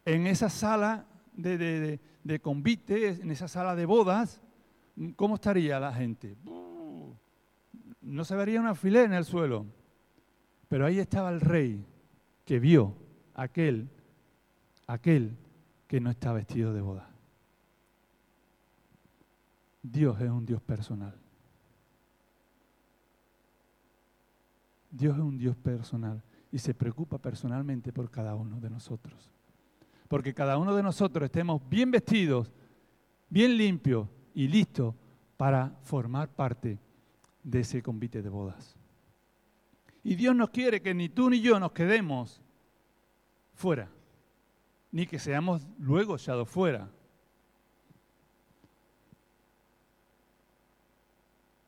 en 0.03 0.25
esa 0.25 0.49
sala 0.49 1.05
de, 1.33 1.99
de, 2.23 2.39
convite, 2.39 3.09
en 3.09 3.29
esa 3.29 3.47
sala 3.47 3.75
de 3.75 3.85
bodas, 3.85 4.41
¿cómo 5.15 5.35
estaría 5.35 5.79
la 5.79 5.93
gente? 5.93 6.35
No 8.01 8.23
se 8.23 8.35
vería 8.35 8.59
una 8.59 8.73
filé 8.73 9.03
en 9.03 9.13
el 9.13 9.25
suelo. 9.25 9.65
Pero 10.67 10.85
ahí 10.85 10.99
estaba 10.99 11.29
el 11.29 11.41
rey 11.41 11.85
que 12.45 12.59
vio 12.59 12.95
aquel, 13.33 13.89
aquel 14.87 15.35
que 15.87 15.99
no 15.99 16.09
está 16.09 16.31
vestido 16.31 16.73
de 16.73 16.81
boda. 16.81 17.09
Dios 19.81 20.19
es 20.21 20.29
un 20.29 20.45
Dios 20.45 20.61
personal. 20.61 21.15
Dios 24.89 25.15
es 25.15 25.23
un 25.23 25.37
Dios 25.37 25.55
personal 25.57 26.23
y 26.51 26.59
se 26.59 26.73
preocupa 26.73 27.17
personalmente 27.17 27.91
por 27.91 28.09
cada 28.09 28.35
uno 28.35 28.59
de 28.61 28.69
nosotros. 28.69 29.29
Porque 30.07 30.33
cada 30.33 30.57
uno 30.57 30.75
de 30.75 30.83
nosotros 30.83 31.25
estemos 31.25 31.61
bien 31.67 31.91
vestidos, 31.91 32.51
bien 33.29 33.57
limpios 33.57 34.07
y 34.33 34.47
listos 34.47 34.95
para 35.35 35.75
formar 35.83 36.29
parte 36.29 36.79
de 37.43 37.59
ese 37.59 37.81
convite 37.81 38.21
de 38.21 38.29
bodas. 38.29 38.77
Y 40.05 40.15
Dios 40.15 40.33
nos 40.33 40.51
quiere 40.51 40.81
que 40.81 40.93
ni 40.93 41.09
tú 41.09 41.29
ni 41.29 41.41
yo 41.41 41.59
nos 41.59 41.73
quedemos 41.73 42.41
fuera, 43.55 43.89
ni 44.93 45.05
que 45.05 45.19
seamos 45.19 45.67
luego 45.77 46.15
echados 46.15 46.49
fuera. 46.49 46.89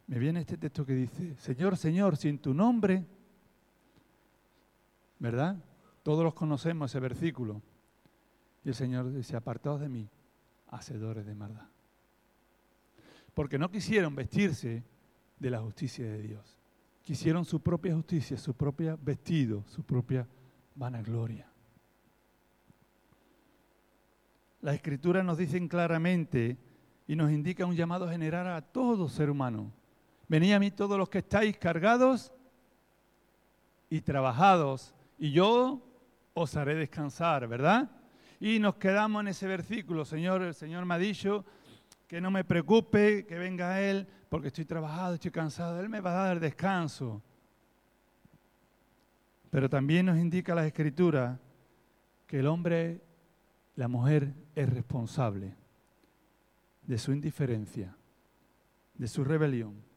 me 0.08 0.19
viene 0.19 0.39
este 0.39 0.58
texto 0.58 0.86
que 0.86 0.93
dice, 0.93 1.36
Señor, 1.36 1.76
Señor, 1.76 2.15
sin 2.15 2.39
tu 2.39 2.54
nombre, 2.54 3.06
¿verdad? 5.19 5.58
Todos 6.02 6.23
los 6.23 6.34
conocemos 6.34 6.89
ese 6.89 7.02
versículo. 7.02 7.62
Y 8.63 8.69
el 8.69 8.76
Señor 8.76 9.13
dice, 9.13 9.36
apartados 9.36 9.82
de 9.82 9.89
mí, 9.89 10.10
hacedores 10.69 11.26
de 11.26 11.36
maldad. 11.36 11.67
Porque 13.34 13.60
no 13.60 13.69
quisieron 13.69 14.15
vestirse 14.15 14.82
de 15.38 15.50
la 15.50 15.60
justicia 15.60 16.06
de 16.06 16.21
Dios. 16.21 16.57
Quisieron 17.08 17.46
su 17.46 17.62
propia 17.62 17.96
justicia, 17.96 18.38
su 18.38 18.54
propio 18.54 19.00
vestido, 19.02 19.63
su 19.65 19.82
propia 19.82 20.28
vanagloria. 20.76 21.50
La 24.60 24.74
Escritura 24.74 25.24
nos 25.24 25.38
dicen 25.38 25.70
claramente 25.70 26.58
y 27.08 27.15
nos 27.15 27.32
indica 27.32 27.65
un 27.65 27.78
llamado 27.78 28.10
general 28.10 28.48
a 28.48 28.62
todo 28.62 29.08
ser 29.08 29.30
humano 29.30 29.72
Venid 30.28 30.52
a 30.52 30.60
mí 30.60 30.70
todos 30.70 30.98
los 30.98 31.08
que 31.08 31.20
estáis 31.20 31.58
cargados 31.58 32.34
y 33.89 34.02
trabajados, 34.02 34.93
y 35.17 35.32
yo 35.32 35.82
os 36.34 36.58
haré 36.58 36.76
descansar, 36.76 37.48
¿verdad? 37.48 37.89
Y 38.38 38.60
nos 38.60 38.76
quedamos 38.76 39.22
en 39.22 39.30
ese 39.30 39.48
versículo, 39.48 40.04
Señor, 40.04 40.41
el 40.41 40.54
Señor 40.54 40.84
me 40.84 40.96
ha 40.96 40.98
dicho 40.98 41.46
que 42.08 42.22
no 42.22 42.32
me 42.32 42.43
preocupe, 42.43 43.26
que 43.26 43.38
venga 43.38 43.82
Él, 43.82 44.08
porque 44.30 44.48
estoy 44.48 44.65
trabajado, 44.65 45.15
estoy 45.15 45.32
cansado, 45.32 45.80
Él 45.80 45.89
me 45.89 46.02
va 46.02 46.12
a 46.12 46.28
dar 46.28 46.39
descanso. 46.39 47.22
Pero 49.50 49.70
también 49.70 50.06
nos 50.06 50.17
indica 50.17 50.56
la 50.56 50.65
Escritura 50.65 51.39
que 52.26 52.39
el 52.39 52.48
hombre, 52.48 53.02
la 53.76 53.88
mujer, 53.88 54.34
es 54.56 54.70
responsable 54.70 55.54
de 56.86 56.98
su 56.98 57.12
indiferencia, 57.12 57.96
de 58.96 59.08
su 59.08 59.24
rebelión, 59.24 59.88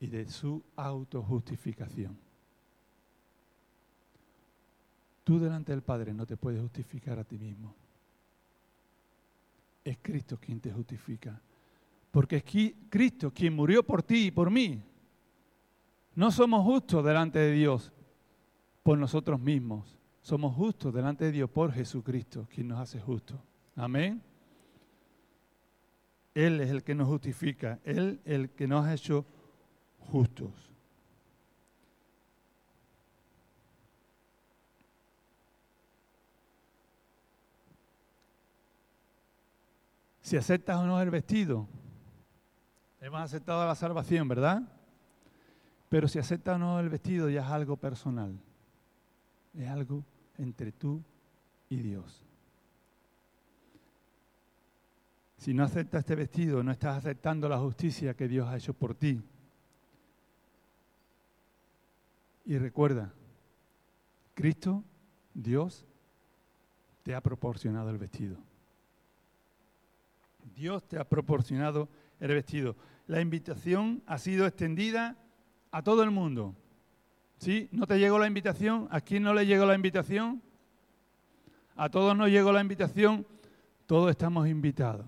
y 0.00 0.06
de 0.06 0.28
su 0.28 0.62
autojustificación. 0.76 2.16
Tú 5.24 5.38
delante 5.38 5.72
del 5.72 5.82
Padre 5.82 6.14
no 6.14 6.24
te 6.24 6.36
puedes 6.36 6.60
justificar 6.60 7.18
a 7.18 7.24
ti 7.24 7.38
mismo. 7.38 7.74
Es 9.88 9.96
Cristo 10.02 10.36
quien 10.38 10.60
te 10.60 10.70
justifica. 10.70 11.40
Porque 12.10 12.36
es 12.36 12.44
Cristo 12.90 13.32
quien 13.32 13.56
murió 13.56 13.82
por 13.82 14.02
ti 14.02 14.26
y 14.26 14.30
por 14.30 14.50
mí. 14.50 14.82
No 16.14 16.30
somos 16.30 16.62
justos 16.62 17.02
delante 17.02 17.38
de 17.38 17.52
Dios 17.52 17.90
por 18.82 18.98
nosotros 18.98 19.40
mismos. 19.40 19.98
Somos 20.20 20.54
justos 20.54 20.92
delante 20.92 21.24
de 21.24 21.32
Dios 21.32 21.48
por 21.48 21.72
Jesucristo, 21.72 22.46
quien 22.54 22.68
nos 22.68 22.80
hace 22.80 23.00
justos. 23.00 23.40
Amén. 23.76 24.20
Él 26.34 26.60
es 26.60 26.68
el 26.68 26.84
que 26.84 26.94
nos 26.94 27.08
justifica. 27.08 27.78
Él 27.82 28.20
el 28.26 28.50
que 28.50 28.68
nos 28.68 28.84
ha 28.84 28.92
hecho 28.92 29.24
justos. 30.00 30.52
Si 40.28 40.36
aceptas 40.36 40.76
o 40.76 40.84
no 40.84 41.00
el 41.00 41.08
vestido, 41.08 41.66
hemos 43.00 43.18
aceptado 43.18 43.66
la 43.66 43.74
salvación, 43.74 44.28
¿verdad? 44.28 44.60
Pero 45.88 46.06
si 46.06 46.18
aceptas 46.18 46.56
o 46.56 46.58
no 46.58 46.78
el 46.80 46.90
vestido 46.90 47.30
ya 47.30 47.40
es 47.40 47.50
algo 47.50 47.78
personal, 47.78 48.38
es 49.54 49.66
algo 49.66 50.04
entre 50.36 50.70
tú 50.70 51.02
y 51.70 51.76
Dios. 51.78 52.22
Si 55.38 55.54
no 55.54 55.64
aceptas 55.64 56.00
este 56.00 56.14
vestido, 56.14 56.62
no 56.62 56.72
estás 56.72 56.98
aceptando 56.98 57.48
la 57.48 57.56
justicia 57.56 58.12
que 58.12 58.28
Dios 58.28 58.46
ha 58.48 58.58
hecho 58.58 58.74
por 58.74 58.94
ti. 58.94 59.22
Y 62.44 62.58
recuerda, 62.58 63.14
Cristo, 64.34 64.84
Dios, 65.32 65.86
te 67.02 67.14
ha 67.14 67.22
proporcionado 67.22 67.88
el 67.88 67.96
vestido. 67.96 68.47
Dios 70.58 70.82
te 70.88 70.98
ha 70.98 71.08
proporcionado 71.08 71.88
el 72.18 72.34
vestido. 72.34 72.74
La 73.06 73.20
invitación 73.20 74.02
ha 74.06 74.18
sido 74.18 74.44
extendida 74.44 75.16
a 75.70 75.82
todo 75.82 76.02
el 76.02 76.10
mundo. 76.10 76.56
¿Sí? 77.38 77.68
¿No 77.70 77.86
te 77.86 77.96
llegó 78.00 78.18
la 78.18 78.26
invitación? 78.26 78.88
¿A 78.90 79.00
quién 79.00 79.22
no 79.22 79.32
le 79.32 79.46
llegó 79.46 79.64
la 79.66 79.76
invitación? 79.76 80.42
A 81.76 81.88
todos 81.88 82.16
nos 82.16 82.28
llegó 82.28 82.50
la 82.50 82.60
invitación. 82.60 83.24
Todos 83.86 84.10
estamos 84.10 84.48
invitados. 84.48 85.06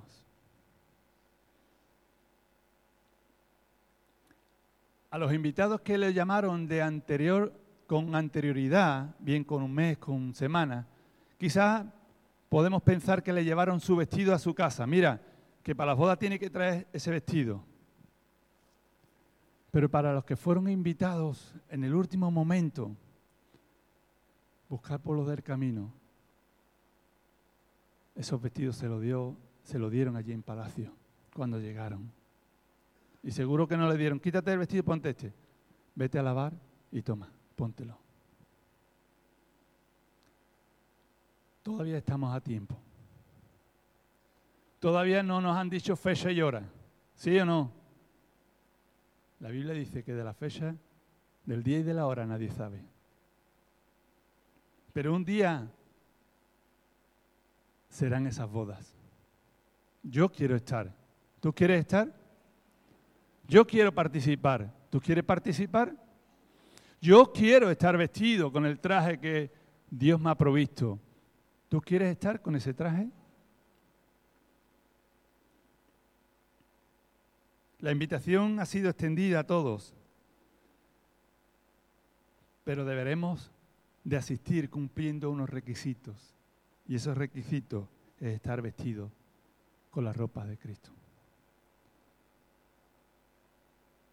a 5.12 5.18
los 5.18 5.32
invitados 5.34 5.80
que 5.80 5.98
le 5.98 6.14
llamaron 6.14 6.68
de 6.68 6.82
anterior, 6.82 7.52
con 7.88 8.14
anterioridad, 8.14 9.16
bien 9.18 9.42
con 9.42 9.60
un 9.60 9.72
mes, 9.74 9.98
con 9.98 10.32
semana, 10.36 10.86
quizás 11.36 11.84
podemos 12.48 12.80
pensar 12.82 13.20
que 13.20 13.32
le 13.32 13.42
llevaron 13.42 13.80
su 13.80 13.96
vestido 13.96 14.32
a 14.32 14.38
su 14.38 14.54
casa. 14.54 14.86
Mira, 14.86 15.20
que 15.70 15.76
para 15.76 15.92
las 15.92 15.98
bodas 15.98 16.18
tiene 16.18 16.36
que 16.36 16.50
traer 16.50 16.88
ese 16.92 17.12
vestido. 17.12 17.64
Pero 19.70 19.88
para 19.88 20.12
los 20.12 20.24
que 20.24 20.34
fueron 20.34 20.68
invitados 20.68 21.54
en 21.68 21.84
el 21.84 21.94
último 21.94 22.28
momento, 22.28 22.96
buscar 24.68 25.00
por 25.00 25.16
los 25.16 25.28
del 25.28 25.44
camino, 25.44 25.92
esos 28.16 28.42
vestidos 28.42 28.74
se 28.74 28.88
los 28.88 29.00
dio, 29.00 29.36
se 29.62 29.78
lo 29.78 29.90
dieron 29.90 30.16
allí 30.16 30.32
en 30.32 30.42
palacio 30.42 30.92
cuando 31.32 31.60
llegaron. 31.60 32.10
Y 33.22 33.30
seguro 33.30 33.68
que 33.68 33.76
no 33.76 33.88
le 33.88 33.96
dieron, 33.96 34.18
quítate 34.18 34.52
el 34.52 34.58
vestido 34.58 34.80
y 34.80 34.82
ponte 34.82 35.10
este. 35.10 35.32
Vete 35.94 36.18
a 36.18 36.24
lavar 36.24 36.52
y 36.90 37.00
toma, 37.02 37.30
póntelo. 37.54 37.96
Todavía 41.62 41.98
estamos 41.98 42.34
a 42.34 42.40
tiempo. 42.40 42.89
Todavía 44.80 45.22
no 45.22 45.40
nos 45.42 45.56
han 45.56 45.68
dicho 45.68 45.94
fecha 45.94 46.32
y 46.32 46.40
hora. 46.40 46.62
¿Sí 47.14 47.38
o 47.38 47.44
no? 47.44 47.70
La 49.38 49.50
Biblia 49.50 49.74
dice 49.74 50.02
que 50.02 50.14
de 50.14 50.24
la 50.24 50.32
fecha, 50.32 50.74
del 51.44 51.62
día 51.62 51.78
y 51.78 51.82
de 51.82 51.94
la 51.94 52.06
hora 52.06 52.26
nadie 52.26 52.50
sabe. 52.50 52.82
Pero 54.92 55.14
un 55.14 55.24
día 55.24 55.70
serán 57.90 58.26
esas 58.26 58.50
bodas. 58.50 58.94
Yo 60.02 60.30
quiero 60.30 60.56
estar. 60.56 60.94
¿Tú 61.40 61.52
quieres 61.52 61.80
estar? 61.80 62.14
Yo 63.46 63.66
quiero 63.66 63.94
participar. 63.94 64.72
¿Tú 64.88 64.98
quieres 65.00 65.24
participar? 65.24 65.94
Yo 67.00 67.32
quiero 67.32 67.70
estar 67.70 67.96
vestido 67.98 68.50
con 68.50 68.64
el 68.64 68.80
traje 68.80 69.20
que 69.20 69.50
Dios 69.90 70.18
me 70.18 70.30
ha 70.30 70.34
provisto. 70.34 70.98
¿Tú 71.68 71.80
quieres 71.80 72.10
estar 72.12 72.40
con 72.40 72.56
ese 72.56 72.72
traje? 72.72 73.10
La 77.80 77.92
invitación 77.92 78.60
ha 78.60 78.66
sido 78.66 78.90
extendida 78.90 79.40
a 79.40 79.46
todos, 79.46 79.94
pero 82.62 82.84
deberemos 82.84 83.50
de 84.04 84.16
asistir 84.16 84.68
cumpliendo 84.68 85.30
unos 85.30 85.48
requisitos. 85.48 86.34
Y 86.86 86.96
esos 86.96 87.16
requisitos 87.16 87.88
es 88.18 88.34
estar 88.34 88.60
vestido 88.60 89.10
con 89.90 90.04
la 90.04 90.12
ropa 90.12 90.44
de 90.46 90.58
Cristo. 90.58 90.90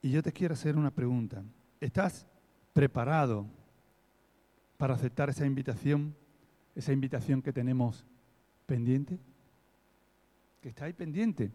Y 0.02 0.12
yo 0.12 0.24
te 0.24 0.32
quiero 0.32 0.54
hacer 0.54 0.78
una 0.78 0.92
pregunta. 0.92 1.44
¿Estás 1.82 2.26
preparado 2.72 3.46
para 4.78 4.94
aceptar 4.94 5.30
esa 5.30 5.46
invitación, 5.46 6.16
esa 6.76 6.94
invitación 6.94 7.42
que 7.42 7.52
tenemos 7.52 8.06
pendiente? 8.66 9.20
Que 10.62 10.70
está 10.70 10.86
ahí 10.86 10.94
pendiente. 10.94 11.52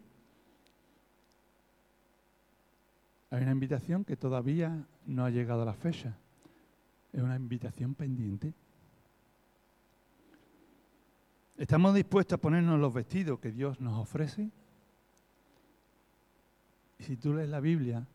Hay 3.33 3.41
una 3.41 3.53
invitación 3.53 4.05
que 4.05 4.15
todavía 4.15 4.87
no 5.07 5.25
ha 5.25 5.31
llegado 5.31 5.63
a 5.63 5.65
la 5.65 5.73
fecha. 5.73 6.15
Es 7.15 7.23
una 7.23 7.35
invitación 7.35 7.95
pendiente. 7.95 8.53
¿Estamos 11.57 11.95
dispuestos 11.95 12.37
a 12.37 12.41
ponernos 12.43 12.79
los 12.79 12.93
vestidos 12.93 13.41
que 13.41 13.51
Dios 13.51 13.81
nos 13.81 13.99
ofrece? 13.99 14.51
Y 16.99 17.05
si 17.05 17.17
tú 17.17 17.33
lees 17.33 17.49
la 17.49 17.61
Biblia, 17.61 18.07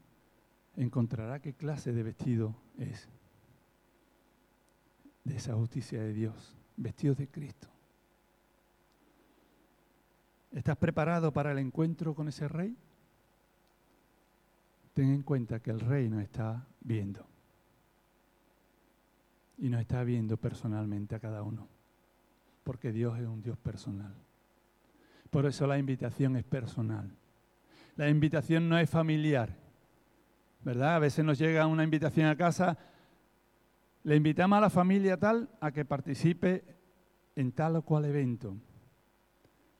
encontrará 0.76 1.40
qué 1.40 1.54
clase 1.54 1.94
de 1.94 2.04
vestido 2.04 2.54
es. 2.78 3.10
De 5.24 5.36
esa 5.36 5.56
justicia 5.56 6.00
de 6.00 6.14
Dios, 6.14 6.56
vestido 6.76 7.16
de 7.16 7.28
Cristo. 7.28 7.68
¿Estás 10.52 10.78
preparado 10.78 11.34
para 11.34 11.52
el 11.54 11.58
encuentro 11.58 12.14
con 12.14 12.28
ese 12.28 12.48
rey? 12.48 12.78
Ten 14.98 15.14
en 15.14 15.22
cuenta 15.22 15.60
que 15.60 15.70
el 15.70 15.80
rey 15.80 16.10
nos 16.10 16.24
está 16.24 16.66
viendo. 16.82 17.24
Y 19.60 19.70
nos 19.70 19.82
está 19.82 20.04
viendo 20.04 20.38
personalmente 20.38 21.14
a 21.14 21.20
cada 21.20 21.44
uno. 21.44 21.68
Porque 22.64 22.92
Dios 22.92 23.20
es 23.20 23.28
un 23.28 23.44
Dios 23.44 23.60
personal. 23.60 24.16
Por 25.30 25.46
eso 25.46 25.68
la 25.68 25.78
invitación 25.78 26.36
es 26.36 26.44
personal. 26.46 27.16
La 27.96 28.10
invitación 28.10 28.68
no 28.68 28.80
es 28.80 28.90
familiar 28.90 29.56
¿verdad? 30.64 30.96
A 30.96 31.00
veces 31.00 31.24
nos 31.24 31.38
llega 31.38 31.68
una 31.68 31.84
invitación 31.84 32.28
a 32.28 32.36
casa, 32.36 32.78
le 34.04 34.16
invitamos 34.16 34.58
a 34.58 34.62
la 34.62 34.70
familia 34.70 35.18
tal 35.18 35.48
a 35.62 35.72
que 35.72 35.86
participe 35.86 36.66
en 37.36 37.52
tal 37.52 37.76
o 37.76 37.84
cual 37.84 38.06
evento. 38.06 38.58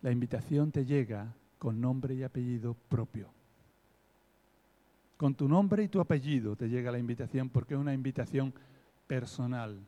La 0.02 0.12
invitación 0.12 0.72
te 0.72 0.86
llega 0.86 1.36
con 1.58 1.82
nombre 1.82 2.14
y 2.14 2.24
apellido 2.24 2.76
propio. 2.76 3.37
Con 5.18 5.34
tu 5.34 5.48
nombre 5.48 5.84
y 5.84 5.88
tu 5.88 6.00
apellido 6.00 6.56
te 6.56 6.70
llega 6.70 6.92
la 6.92 7.00
invitación 7.00 7.50
porque 7.50 7.74
es 7.74 7.80
una 7.80 7.94
invitación 7.94 8.54
personal. 9.08 9.80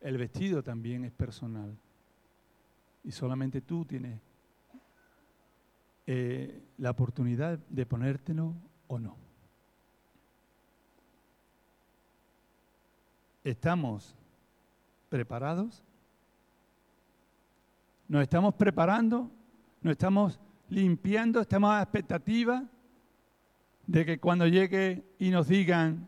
El 0.00 0.18
vestido 0.18 0.62
también 0.62 1.04
es 1.04 1.12
personal. 1.12 1.76
Y 3.04 3.12
solamente 3.12 3.60
tú 3.60 3.84
tienes 3.84 4.20
eh, 6.10 6.62
la 6.78 6.90
oportunidad 6.90 7.58
de 7.68 7.84
ponértelo 7.84 8.54
o 8.86 8.98
no? 8.98 9.14
¿Estamos 13.44 14.14
preparados? 15.10 15.84
¿Nos 18.08 18.22
estamos 18.22 18.54
preparando? 18.54 19.30
¿Nos 19.82 19.92
estamos 19.92 20.40
limpiando? 20.70 21.42
¿Estamos 21.42 21.72
a 21.72 21.82
expectativa 21.82 22.64
de 23.88 24.06
que 24.06 24.20
cuando 24.20 24.46
llegue 24.46 25.02
y 25.18 25.30
nos 25.30 25.48
digan, 25.48 26.06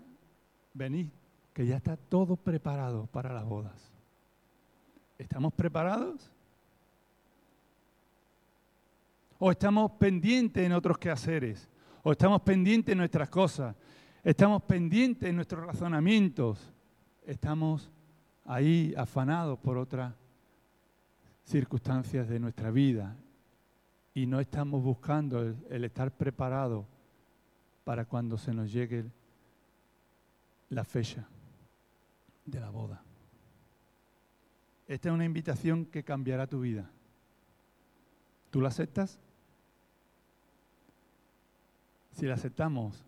venid, 0.72 1.08
que 1.52 1.66
ya 1.66 1.76
está 1.76 1.96
todo 1.96 2.36
preparado 2.36 3.06
para 3.06 3.32
las 3.34 3.44
bodas? 3.44 3.92
¿Estamos 5.18 5.52
preparados? 5.52 6.30
¿O 9.40 9.50
estamos 9.50 9.90
pendientes 9.92 10.64
en 10.64 10.72
otros 10.72 10.96
quehaceres? 10.96 11.68
o 12.02 12.12
estamos 12.12 12.42
pendientes 12.42 12.92
de 12.92 12.96
nuestras 12.96 13.28
cosas, 13.28 13.76
estamos 14.24 14.62
pendientes 14.62 15.28
de 15.28 15.32
nuestros 15.32 15.66
razonamientos, 15.66 16.72
estamos 17.26 17.90
ahí 18.44 18.94
afanados 18.96 19.58
por 19.58 19.76
otras 19.76 20.14
circunstancias 21.44 22.28
de 22.28 22.38
nuestra 22.38 22.70
vida 22.70 23.16
y 24.14 24.26
no 24.26 24.40
estamos 24.40 24.82
buscando 24.82 25.42
el, 25.42 25.84
estar 25.84 26.10
preparados 26.12 26.86
para 27.84 28.04
cuando 28.04 28.38
se 28.38 28.52
nos 28.52 28.72
llegue 28.72 29.04
la 30.68 30.84
fecha 30.84 31.26
de 32.44 32.60
la 32.60 32.70
boda. 32.70 33.02
Esta 34.86 35.08
es 35.08 35.14
una 35.14 35.24
invitación 35.24 35.86
que 35.86 36.02
cambiará 36.02 36.46
tu 36.46 36.60
vida. 36.60 36.90
¿Tú 38.50 38.60
la 38.60 38.68
aceptas? 38.68 39.18
Si 42.12 42.26
la 42.26 42.34
aceptamos, 42.34 43.04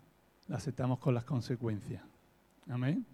la 0.47 0.57
aceptamos 0.57 0.99
con 0.99 1.13
las 1.13 1.25
consecuencias. 1.25 2.01
Amén. 2.69 3.05